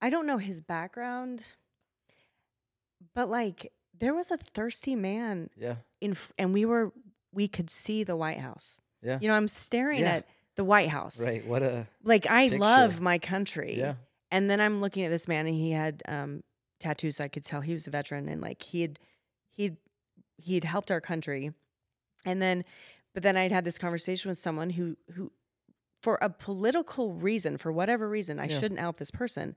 [0.00, 1.42] i don't know his background
[3.14, 5.76] but like there was a thirsty man Yeah.
[6.00, 6.92] in and we were
[7.32, 9.18] we could see the white house Yeah.
[9.20, 10.16] you know i'm staring Yeah.
[10.16, 11.44] at the white house Right.
[11.46, 12.58] What a, like i Picture.
[12.60, 13.94] love my country yeah.
[14.30, 16.42] and then I'm looking at this man and he had um,
[16.78, 17.18] tattoos.
[17.20, 18.98] I could tell he was a veteran and like he had
[19.50, 19.76] he'd
[20.36, 21.52] he'd helped our country.
[22.26, 22.64] And then
[23.14, 25.30] but then I'd had this conversation with someone who who
[26.04, 28.60] for a political reason, for whatever reason, I Yeah.
[28.60, 29.56] shouldn't help this person.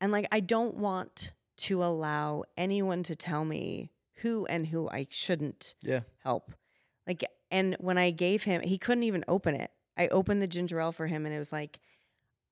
[0.00, 5.06] And like I don't want to allow anyone to tell me who and who I
[5.10, 6.00] shouldn't Yeah.
[6.24, 6.52] help.
[7.06, 7.22] Like,
[7.52, 9.70] and when I gave him, he couldn't even open it.
[9.96, 11.78] I opened the ginger ale for him, and it was like,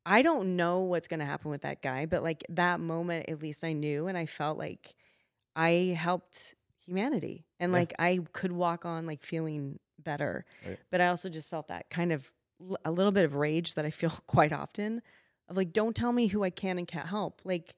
[0.07, 3.43] I don't know what's going to happen with that guy, but like that moment, at
[3.43, 4.95] least I knew, and I felt like
[5.57, 6.55] I helped
[6.87, 7.79] humanity, and Yeah.
[7.81, 10.45] like I could walk on like feeling better.
[10.65, 10.79] Right.
[10.91, 12.31] But I also just felt that kind of
[12.85, 15.03] a little bit of rage that I feel quite often
[15.49, 17.41] of like, don't tell me who I can and can't help.
[17.45, 17.75] Like,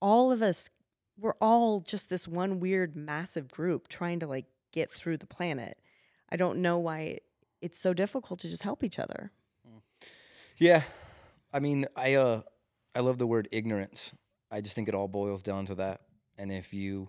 [0.00, 0.68] all of us,
[1.18, 5.78] we're all just this one weird, massive group trying to like get through the planet.
[6.30, 7.18] I don't know why
[7.60, 9.30] it's so difficult to just help each other.
[10.58, 10.82] Yeah.
[11.52, 12.42] I mean, I uh
[12.94, 14.12] I love the word ignorance.
[14.50, 16.02] I just think it all boils down to that.
[16.36, 17.08] And if you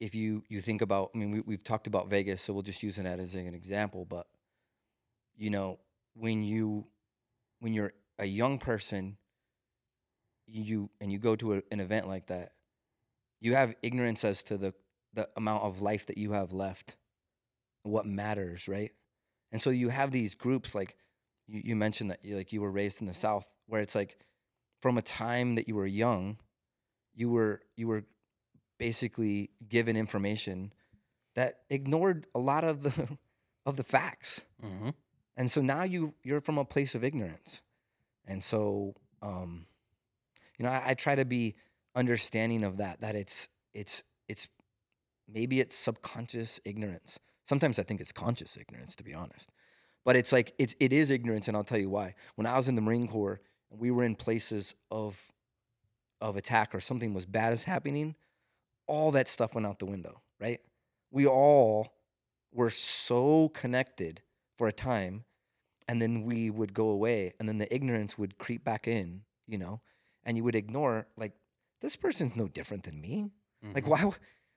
[0.00, 2.82] if you you think about I mean we we've talked about Vegas, so we'll just
[2.82, 4.26] use that as an example, but
[5.36, 5.78] you know,
[6.14, 6.86] when you
[7.60, 9.16] when you're a young person,
[10.46, 12.52] you and you go to a, an event like that,
[13.40, 14.74] you have ignorance as to the
[15.12, 16.96] the amount of life that you have left,
[17.82, 18.92] what matters, right?
[19.52, 20.96] And so you have these groups like
[21.46, 24.18] you, you mentioned that you like you were raised in the South, where it's like
[24.82, 26.38] from a time that you were young,
[27.14, 28.04] you were you were
[28.78, 30.72] basically given information
[31.34, 33.18] that ignored a lot of the
[33.66, 34.42] of the facts.
[34.64, 34.90] Mm-hmm.
[35.36, 37.62] And so now you you're from a place of ignorance.
[38.26, 39.66] And so um
[40.58, 41.54] you know, I, I try to be
[41.94, 44.48] understanding of that, that it's it's it's
[45.28, 47.18] maybe it's subconscious ignorance.
[47.46, 49.50] Sometimes I think it's conscious ignorance, to be honest.
[50.04, 52.14] But it's like it's it is ignorance, and I'll tell you why.
[52.36, 55.32] When I was in the Marine Corps, we were in places of
[56.20, 58.14] of attack or something was bad is happening,
[58.86, 60.60] all that stuff went out the window, right?
[61.10, 61.94] We all
[62.52, 64.22] were so connected
[64.56, 65.24] for a time,
[65.88, 69.58] and then we would go away, and then the ignorance would creep back in, you
[69.58, 69.82] know,
[70.24, 71.34] and you would ignore like
[71.80, 73.30] this person's no different than me.
[73.74, 73.88] Like Mhm.
[73.88, 74.10] why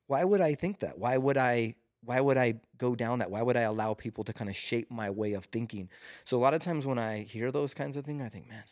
[0.07, 0.97] why would I think that?
[0.99, 3.31] Why would I why would I go down that?
[3.31, 5.89] Why would I allow people to kind of shape my way of thinking?
[6.25, 8.63] So a lot of times when I hear those kinds of things, I think, man,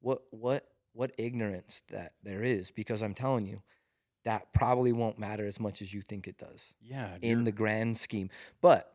[0.00, 3.62] what what what ignorance that there is because I'm telling you
[4.24, 7.96] that probably won't matter as much as you think it does yeah, in the grand
[7.96, 8.30] scheme.
[8.62, 8.93] But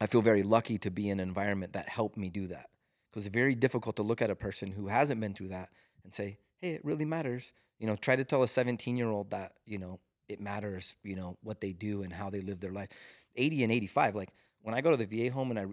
[0.00, 2.70] I feel very lucky to be in an environment that helped me do that.
[3.10, 5.70] Because it's very difficult to look at a person who hasn't been through that
[6.04, 7.52] and say, hey, it really matters.
[7.78, 11.16] You know, try to tell a 17 year old that, you know, it matters, you
[11.16, 12.90] know, what they do and how they live their life.
[13.36, 14.30] 80 and 85, like
[14.62, 15.66] when I go to the VA home and I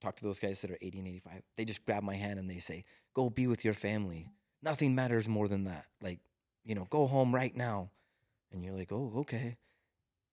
[0.00, 2.48] talk to those guys that are 80 and 85, they just grab my hand and
[2.48, 4.30] they say, go be with your family.
[4.62, 5.86] Nothing matters more than that.
[6.00, 6.20] Like,
[6.64, 7.90] you know, go home right now.
[8.52, 9.56] And you're like, oh, okay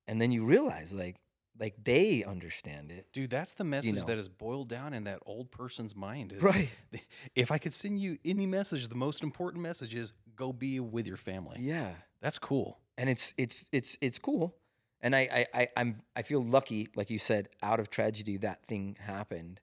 [0.08, 1.18] and then you realize like
[1.60, 4.04] like they understand it dude, that's the message know.
[4.06, 6.34] that is boiled down in that old person's mind.
[6.34, 6.70] Is, right
[7.36, 11.08] If I could send you any message, the most important message is go be with
[11.08, 11.58] your family.
[11.60, 11.92] yeah
[12.22, 12.80] That's cool.
[12.98, 14.56] and it's it's it's it's cool
[15.02, 18.66] and I, I i i'm i feel lucky like you said out of tragedy that
[18.66, 19.60] thing happened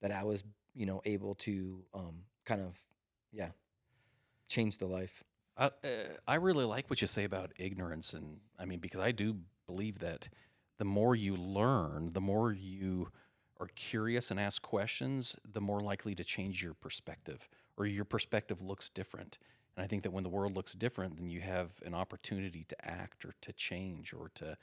[0.00, 2.78] that i was you know able to um kind of
[3.32, 3.48] yeah
[4.48, 5.24] change the life
[5.58, 5.70] I, uh,
[6.28, 10.00] I really like what you say about ignorance, and I mean because I do believe
[10.00, 10.28] that
[10.78, 13.08] the more you learn, the more you
[13.58, 18.60] are curious and ask questions, the more likely to change your perspective, or your perspective
[18.60, 19.38] looks different.
[19.76, 22.86] And I think that when the world looks different, then you have an opportunity to
[22.88, 24.56] act or to change or to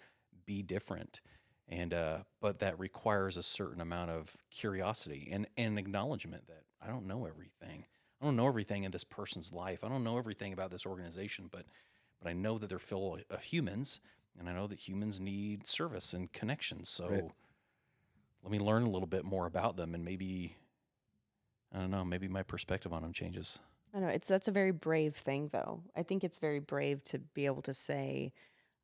[0.45, 1.21] be different.
[1.67, 6.87] And uh, but that requires a certain amount of curiosity and, and acknowledgement that I
[6.87, 7.85] don't know everything.
[8.21, 9.83] I don't know everything in this person's life.
[9.83, 11.65] I don't know everything about this organization, but
[12.21, 13.99] but I know that they're full of humans,
[14.39, 16.85] and I know that humans need service and connection.
[16.85, 17.31] So Right.
[18.41, 20.55] let me learn a little bit more about them, and maybe
[21.71, 23.59] I don't know, maybe my perspective on them changes.
[23.93, 25.81] I know it's that's a very brave thing, though.
[25.95, 28.33] I think it's very brave to be able to say,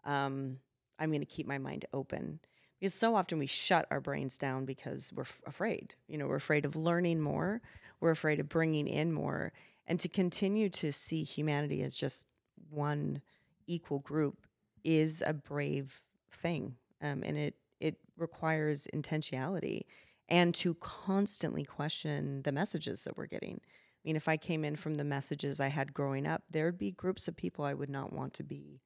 [0.03, 0.59] um,
[0.97, 2.39] "I'm going to keep my mind open,"
[2.79, 5.95] because so often we shut our brains down because we're f- afraid.
[6.07, 7.61] You know, we're afraid of learning more.
[7.99, 9.51] We're afraid of bringing in more,
[9.87, 12.27] and to continue to see humanity as just
[12.69, 13.21] one
[13.67, 14.45] equal group
[14.83, 19.83] is a brave thing, um, and it it requires intentionality
[20.27, 23.59] and to constantly question the messages that we're getting.
[23.63, 26.77] I mean, if I came in from the messages I had growing up, there would
[26.77, 28.81] be groups of people I would not want to be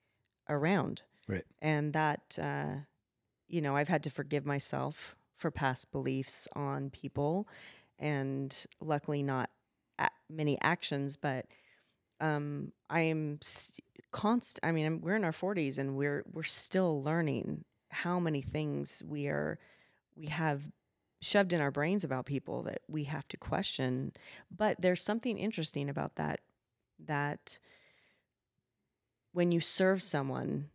[0.50, 1.04] around.
[1.28, 1.44] Right.
[1.62, 2.76] And that, uh,
[3.48, 7.48] you know, I've had to forgive myself for past beliefs on people
[8.00, 9.50] and luckily not
[10.00, 11.46] a- many actions, but
[12.24, 14.60] um, I am st- const.
[14.64, 19.04] I mean, I'm, we're in our 40s and we're we're still learning how many things
[19.06, 19.60] we are
[20.16, 20.64] we have
[21.22, 24.14] shoved in our brains about people that we have to question.
[24.56, 26.42] But there's something interesting about that
[27.06, 27.60] that
[29.34, 30.70] when you serve someone,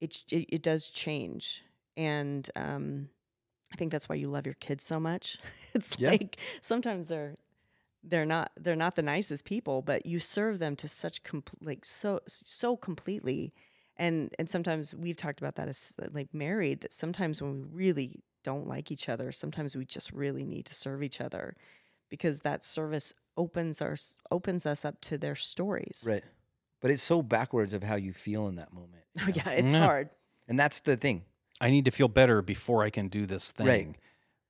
[0.00, 1.62] it it, it does change,
[1.96, 3.08] and um,
[3.72, 5.38] I think that's why you love your kids so much.
[5.74, 6.10] It's Yeah.
[6.10, 7.36] like sometimes they're
[8.06, 11.84] they're not they're not the nicest people, but you serve them to such compl- like
[11.84, 13.52] so so completely.
[13.96, 17.62] And and sometimes we've talked about that as uh, like married that sometimes when we
[17.84, 21.56] really don't like each other, sometimes we just really need to serve each other
[22.08, 23.96] because that service opens our
[24.30, 26.04] opens us up to their stories.
[26.06, 26.24] right
[26.82, 29.32] but it's so backwards of how you feel in that moment you Oh know?
[29.36, 29.80] yeah, it's Yeah.
[29.80, 30.10] hard.
[30.48, 31.24] and that's the thing
[31.60, 33.66] I need to feel better before I can do this thing.
[33.66, 33.96] Right.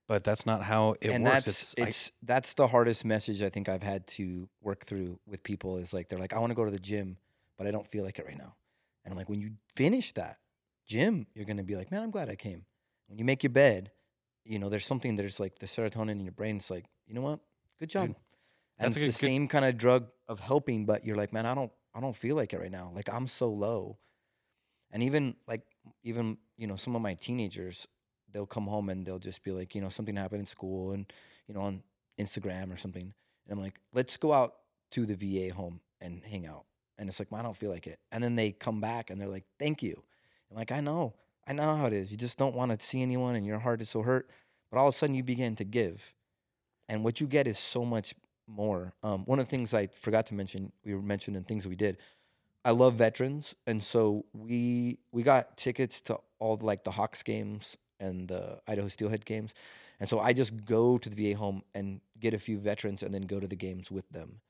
[0.09, 1.45] But that's not how it and works.
[1.47, 5.43] that's I- it's that's the hardest message I think I've had to work through with
[5.43, 7.17] people is like they're like I want to go to the gym,
[7.59, 8.55] but I don't feel like it right now.
[9.05, 10.39] And I'm like, when you finish that
[10.87, 12.65] gym, you're gonna be like, man, I'm glad I came.
[13.09, 13.91] When you make your bed,
[14.45, 16.57] you know, there's something there's like the serotonin in your brain.
[16.57, 17.41] It's like, you know what?
[17.81, 18.07] good job.
[18.09, 18.17] Dude,
[18.79, 21.33] and that's it's the good- good- same kind of drug of helping, but you're like,
[21.33, 22.91] man, I don't, I don't feel like it right now.
[22.95, 23.99] Like I'm so low.
[24.93, 25.63] And even like,
[26.05, 27.87] even you know, some of my teenagers,
[28.33, 31.13] they'll come home and they'll just be like, you know, something happened in school and
[31.49, 31.83] you know on
[32.19, 33.13] Instagram or something,
[33.49, 34.55] and I'm like, let's go out
[34.93, 36.65] to the VA home and hang out.
[36.99, 37.99] And it's like, man, I don't feel like it.
[38.11, 40.03] And then they come back and they're like, thank you.
[40.51, 41.15] I'm like, I know,
[41.47, 42.11] I know how it is.
[42.11, 44.31] You just don't want to see anyone, and your heart is so hurt.
[44.71, 46.15] But all of a sudden, you begin to give,
[46.89, 48.15] and what you get is so much
[48.49, 48.95] more.
[49.03, 51.99] Um, one of the things I forgot to mention, we were mentioning things we did.
[52.65, 57.77] I love veterans, and so we we got tickets to all like the Hawks games
[58.01, 59.55] and the Idaho Steelhead games,
[60.01, 63.13] and so I just go to the VA home and get a few veterans, and
[63.15, 64.41] then go to the games with them.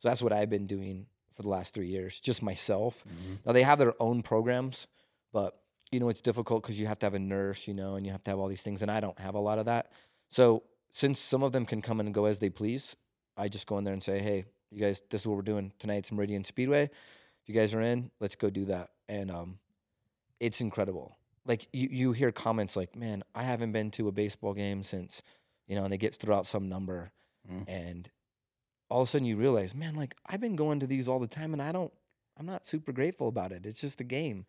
[0.00, 3.04] So that's what I've been doing for the last three years, just myself.
[3.46, 4.86] Now they have their own programs,
[5.32, 8.04] but you know it's difficult because you have to have a nurse, you know, and
[8.04, 9.92] you have to have all these things, and I don't have a lot of that.
[10.28, 12.96] So since some of them can come and go as they please,
[13.36, 15.72] I just go in there and say, "Hey, you guys, this is what we're doing
[15.78, 16.84] tonight's Meridian Speedway.
[16.84, 19.58] If you guys are in, let's go do that." And um,
[20.40, 21.16] it's incredible.
[21.48, 25.22] Like you, you hear comments like, "Man, I haven't been to a baseball game since,"
[25.66, 27.10] you know, and they get throw out some number,
[27.50, 27.64] Mm.
[27.66, 28.10] and
[28.90, 31.26] all of a sudden you realize, man, like I've been going to these all the
[31.26, 31.92] time, and I don't,
[32.36, 33.64] I'm not super grateful about it.
[33.66, 34.44] It's just a game.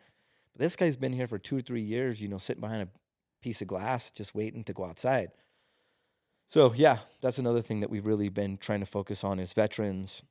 [0.51, 2.89] But this guy's been here for two or three years, you know, sitting behind a
[3.41, 5.31] piece of glass, just waiting to go outside.
[6.47, 10.23] So yeah, that's another thing that we've really been trying to focus on is veterans,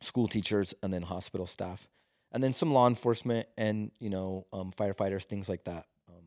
[0.00, 1.86] school teachers, and then hospital staff,
[2.34, 5.86] and then some law enforcement and you know um, firefighters, things like that.
[6.08, 6.24] Um,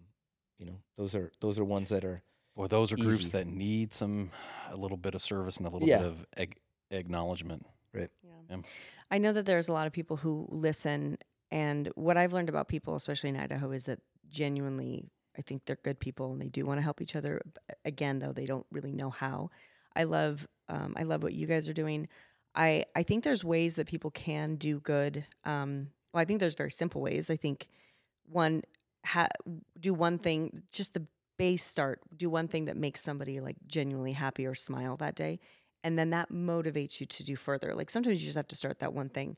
[0.57, 2.23] you know, those are those are ones that are
[2.55, 4.31] Boy, those are groups that need some
[4.71, 5.99] a little bit of service and a little Yeah.
[5.99, 7.67] bit of ag- acknowledgement.
[7.93, 8.07] Yeah.
[8.49, 8.57] Yeah.
[9.11, 11.19] I know that there's a lot of people who listen,
[11.51, 15.77] and what I've learned about people, especially in Idaho, is that genuinely, I think they're
[15.83, 17.41] good people and they do want to help each other.
[17.85, 19.51] Again, though, they don't really know how.
[19.95, 22.07] I love, um, I love what you guys are doing.
[22.55, 25.25] I I think there's ways that people can do good.
[25.43, 27.29] Um, well, I think there's very simple ways.
[27.29, 27.67] I think
[28.25, 28.63] one,
[29.05, 29.27] ha-
[29.79, 31.05] do one thing, just the
[31.37, 32.01] base start.
[32.15, 35.39] Do one thing that makes somebody like genuinely happy or smile that day
[35.83, 37.73] and then that motivates you to do further.
[37.73, 39.37] Like sometimes you just have to start that one thing.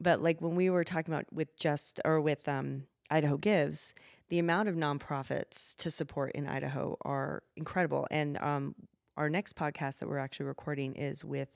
[0.00, 3.94] But like when we were talking about with just or with um, Idaho Gives,
[4.28, 8.06] the amount of nonprofits to support in Idaho are incredible.
[8.10, 8.74] And um,
[9.16, 11.48] our next podcast that we're actually recording is with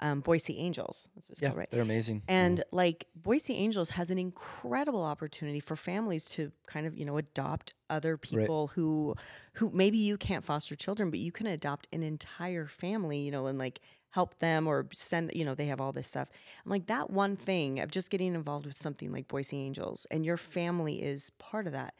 [0.00, 1.08] um, Boise Angels.
[1.14, 1.70] That's what it's yeah, called, right?
[1.70, 2.22] they're amazing.
[2.26, 7.18] And like Boise Angels has an incredible opportunity for families to kind of, you know,
[7.18, 9.14] adopt other people who
[9.54, 13.46] who maybe you can't foster children, but you can adopt an entire family, you know,
[13.46, 13.80] and like
[14.10, 16.28] help them or send, you know, they have all this stuff.
[16.64, 20.24] I'm like that one thing of just getting involved with something like Boise Angels and
[20.24, 21.94] your family is part of that.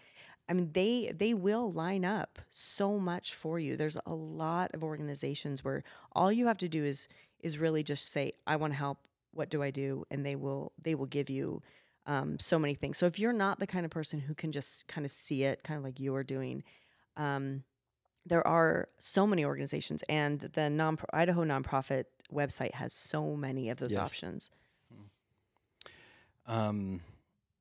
[0.48, 3.76] I mean, they they will line up so much for you.
[3.76, 7.06] There's a lot of organizations where all you have to do is
[7.42, 8.98] is really just say, "I want to help.
[9.32, 11.62] What do I do?" And they will they will give you
[12.06, 12.98] um, so many things.
[12.98, 15.62] So if you're not the kind of person who can just kind of see it,
[15.62, 16.64] kind of like you are doing,
[17.16, 17.62] um,
[18.26, 23.78] there are so many organizations, and the non Idaho nonprofit website has so many of
[23.78, 24.00] those Yes.
[24.00, 24.50] options.
[26.46, 27.00] Um,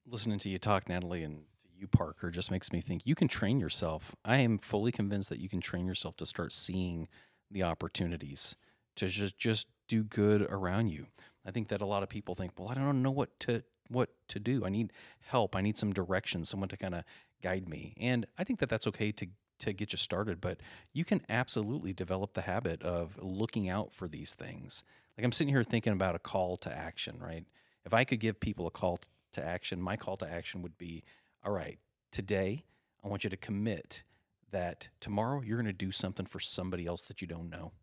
[0.07, 3.27] listening to you talk, Natalie, and to you, Parker, just makes me think you can
[3.27, 4.15] train yourself.
[4.25, 7.07] I am fully convinced that you can train yourself to start seeing
[7.51, 8.55] the opportunities
[8.99, 11.07] to just just do good around you.
[11.45, 14.09] I think that a lot of people think, well, I don't know what to what
[14.29, 14.63] to do.
[14.65, 15.55] I need help.
[15.55, 17.03] I need some direction, someone to kind of
[17.41, 17.95] guide me.
[17.99, 19.27] And I think that that's okay to
[19.59, 20.61] to get you started, but
[20.93, 24.83] you can absolutely develop the habit of looking out for these things.
[25.17, 27.45] Like I'm sitting here thinking about a call to action, right?
[27.85, 29.01] If I could give people a call
[29.33, 31.03] to action, my call to action would be,
[31.43, 31.77] all right,
[32.09, 32.63] today
[33.03, 34.03] I want you to commit
[34.51, 37.73] that tomorrow you're going to do something for somebody else that you don't know.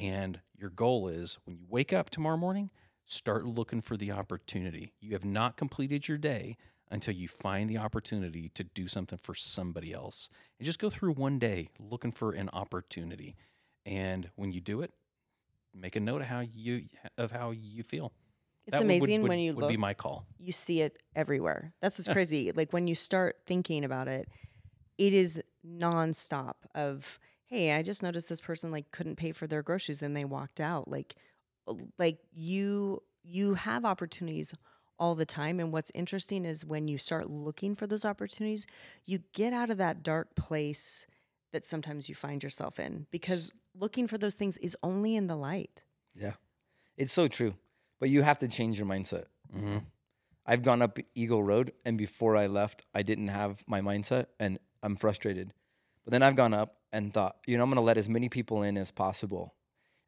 [0.00, 2.70] And your goal is when you wake up tomorrow morning,
[3.04, 4.92] start looking for the opportunity.
[5.00, 6.56] You have not completed your day
[6.90, 10.28] until you find the opportunity to do something for somebody else.
[10.58, 13.36] And just go through one day looking for an opportunity.
[13.84, 14.92] And when you do it,
[15.74, 16.86] make a note of how you
[17.18, 18.12] of how you feel.
[18.66, 19.70] It's That would- amazing would, when you would look.
[19.70, 20.26] be my call.
[20.38, 21.74] you see it everywhere.
[21.82, 22.52] That's what's crazy.
[22.52, 24.28] like when you start thinking about it,
[24.98, 27.18] it is nonstop of,
[27.50, 30.60] hey, I just noticed this person like couldn't pay for their groceries and they walked
[30.60, 30.88] out.
[30.88, 31.16] Like
[31.98, 34.54] like you you have opportunities
[34.98, 38.66] all the time and what's interesting is when you start looking for those opportunities,
[39.04, 41.06] you get out of that dark place
[41.52, 45.36] that sometimes you find yourself in because looking for those things is only in the
[45.36, 45.82] light.
[46.14, 46.34] Yeah,
[46.96, 47.54] it's so true.
[47.98, 49.24] But you have to change your mindset.
[49.54, 49.78] Mm-hmm.
[50.46, 54.58] I've gone up Eagle Road, and before I left, I didn't have my mindset, and
[54.82, 55.52] I'm frustrated.
[56.04, 58.28] But then I've gone up and thought, you know, I'm going to let as many
[58.28, 59.54] people in as possible.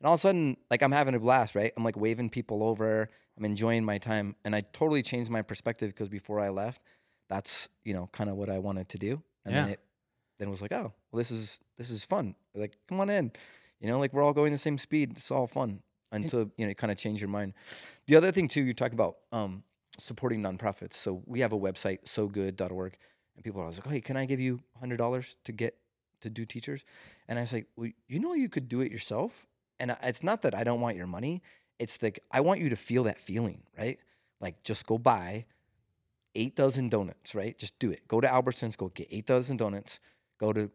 [0.00, 1.72] And all of a sudden, like I'm having a blast, right?
[1.76, 3.08] I'm like waving people over.
[3.38, 6.82] I'm enjoying my time, and I totally changed my perspective because before I left,
[7.30, 9.80] that's you know kind of what I wanted to do, and then it
[10.38, 12.34] then it was like, oh, well, this is this is fun.
[12.54, 13.32] Like, come on in,
[13.80, 15.12] you know, like we're all going the same speed.
[15.12, 15.80] It's all fun
[16.10, 17.54] until you know you kind of change your mind.
[18.06, 19.62] The other thing too, you talk about um,
[19.98, 20.94] supporting nonprofits.
[20.94, 22.96] So we have a website, sogood.org,
[23.36, 25.76] and people are always like, hey, can I give you hundred dollars to get
[26.22, 26.84] to do teachers?
[27.28, 29.46] And I was like, well, you know, you could do it yourself.
[29.78, 31.42] And it's not that I don't want your money.
[31.78, 33.98] It's like I want you to feel that feeling, right?
[34.40, 35.46] Like just go buy
[36.34, 37.56] eight dozen donuts, right?
[37.58, 38.06] Just do it.
[38.08, 40.00] Go to Albertsons, go get eight dozen donuts.
[40.38, 40.70] Go to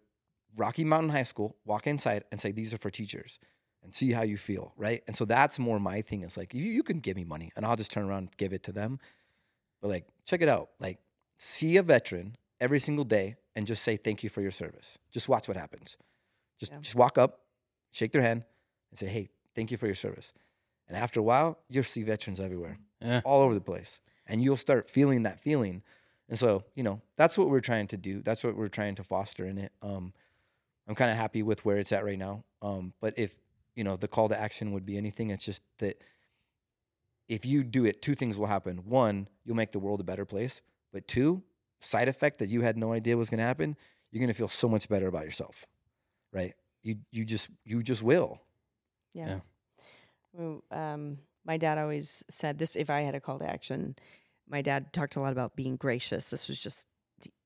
[0.55, 3.39] Rocky Mountain High School, walk inside, and say these are for teachers,
[3.83, 5.03] and see how you feel, right?
[5.07, 6.23] And so that's more my thing.
[6.23, 8.53] Is like you, you can give me money, and I'll just turn around and give
[8.53, 8.99] it to them.
[9.81, 10.69] But like, check it out.
[10.79, 10.99] Like,
[11.37, 14.97] see a veteran every single day and just say thank you for your service.
[15.11, 15.97] Just watch what happens.
[16.59, 16.79] Just Yeah.
[16.79, 17.45] just walk up,
[17.91, 18.43] shake their hand,
[18.91, 20.33] and say, hey, thank you for your service.
[20.87, 23.21] And after a while, you'll see veterans everywhere, Yeah.
[23.25, 25.83] all over the place, and you'll start feeling that feeling.
[26.29, 28.21] And so, you know, that's what we're trying to do.
[28.21, 29.71] That's what we're trying to foster in it.
[29.81, 30.13] Um,
[30.87, 32.43] I'm kind of happy with where it's at right now.
[32.61, 33.37] Um, but if
[33.75, 36.01] you know the call to action would be anything, it's just that
[37.27, 38.77] if you do it, two things will happen.
[38.85, 40.61] One, you'll make the world a better place.
[40.93, 41.43] But two,
[41.79, 43.75] side effect that you had no idea was going to happen,
[44.11, 45.65] you're going to feel so much better about yourself,
[46.33, 46.53] right?
[46.83, 48.41] You you just you just will.
[49.13, 49.27] Yeah.
[49.27, 49.39] Yeah.
[50.33, 53.95] Well, um, my dad always said this if I had a call to action,
[54.47, 56.25] my dad talked a lot about being gracious.
[56.25, 56.87] This was just,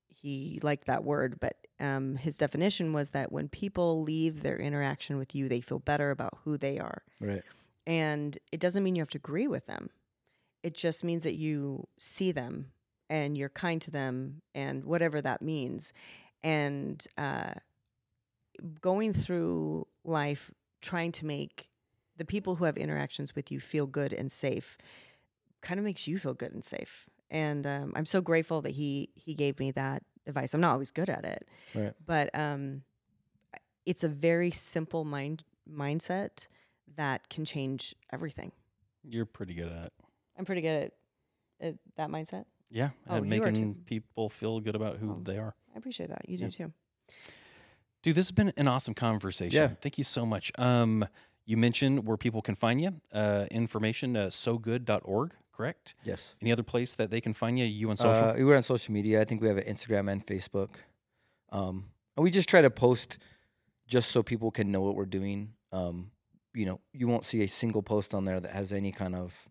[0.08, 5.18] he liked that word, but um, his definition was that when people leave their interaction
[5.18, 7.02] with you, they feel better about who they are.
[7.20, 7.44] Right.
[7.88, 9.90] And it doesn't mean you have to agree with them,
[10.64, 12.72] it just means that you see them
[13.12, 15.92] and you're kind to them and whatever that means.
[16.44, 17.54] And uh,
[18.80, 20.50] going through life
[20.82, 21.68] trying to make
[22.18, 24.78] the people who have interactions with you feel good and safe
[25.62, 27.10] kind of makes you feel good and safe.
[27.30, 30.54] And um, I'm so grateful that he he gave me that advice.
[30.54, 31.94] I'm not always good at it, Right.
[32.06, 32.84] but um,
[33.86, 36.48] it's a very simple mind mindset
[36.96, 38.52] that can change everything.
[39.10, 39.94] You're pretty good at it.
[40.38, 40.84] I'm pretty good
[41.62, 42.46] at, at that mindset.
[42.72, 42.92] Yeah.
[43.10, 45.22] Oh, and making people feel good about who Oh.
[45.24, 45.54] they are.
[45.76, 46.28] I appreciate that.
[46.28, 46.46] You Yeah.
[46.48, 46.74] do too.
[48.02, 49.56] Dude, this has been an awesome conversation.
[49.56, 49.68] Yeah.
[49.80, 50.52] Thank you so much.
[50.58, 51.06] Um,
[51.46, 53.00] you mentioned where people can find you.
[53.12, 55.96] Uh, information, uh, sogood.org, correct?
[56.04, 56.36] Yes.
[56.42, 57.66] Any other place that they can find you?
[57.66, 58.30] You on social?
[58.30, 59.22] Uh, we're on social media.
[59.22, 60.76] I think we have an Instagram and Facebook.
[61.50, 63.18] Um, and we just try to post
[63.86, 65.54] just so people can know what we're doing.
[65.72, 66.12] Um,
[66.54, 69.48] you know, you won't see a single post on there that has any kind of,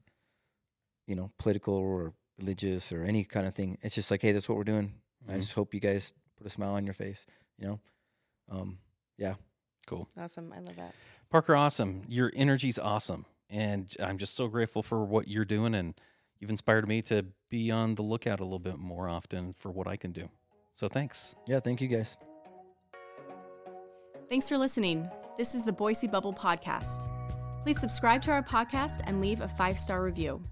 [1.07, 3.79] you know, political or religious or any kind of thing.
[3.83, 4.95] It's just like, hey, that's what we're doing.
[5.29, 5.41] I Mhm.
[5.41, 7.27] just hope you guys put a smile on your face.
[7.59, 7.81] You know,
[8.49, 8.79] um,
[9.19, 9.35] yeah.
[9.87, 10.09] cool.
[10.17, 10.53] Awesome.
[10.53, 10.95] I love that.
[11.31, 12.03] Parker, awesome.
[12.09, 13.27] Your energy's awesome.
[13.49, 15.75] And I'm just so grateful for what you're doing.
[15.75, 15.95] And
[16.39, 19.87] you've inspired me to be on the lookout a little bit more often for what
[19.89, 20.29] I can do.
[20.75, 21.35] So thanks.
[21.49, 21.59] Yeah.
[21.61, 22.17] Thank you guys.
[24.29, 25.09] Thanks for listening.
[25.37, 27.09] This is the Boise Bubble Podcast.
[27.65, 30.43] Please subscribe to our podcast and leave a five star review.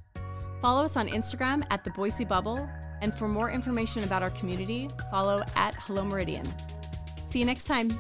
[0.61, 2.69] Follow us on Instagram at the Boise Bubble,
[3.01, 6.53] and for more information about our community, follow at Hello Meridian.
[7.27, 7.97] See you next time.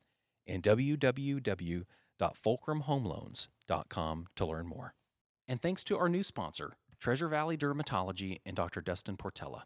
[0.48, 0.64] and
[2.20, 4.94] www.fulcrumhomeloans.com to learn more.
[5.48, 8.82] And thanks to our new sponsor, Treasure Valley Dermatology and Dr.
[8.82, 9.62] Dustin Portela.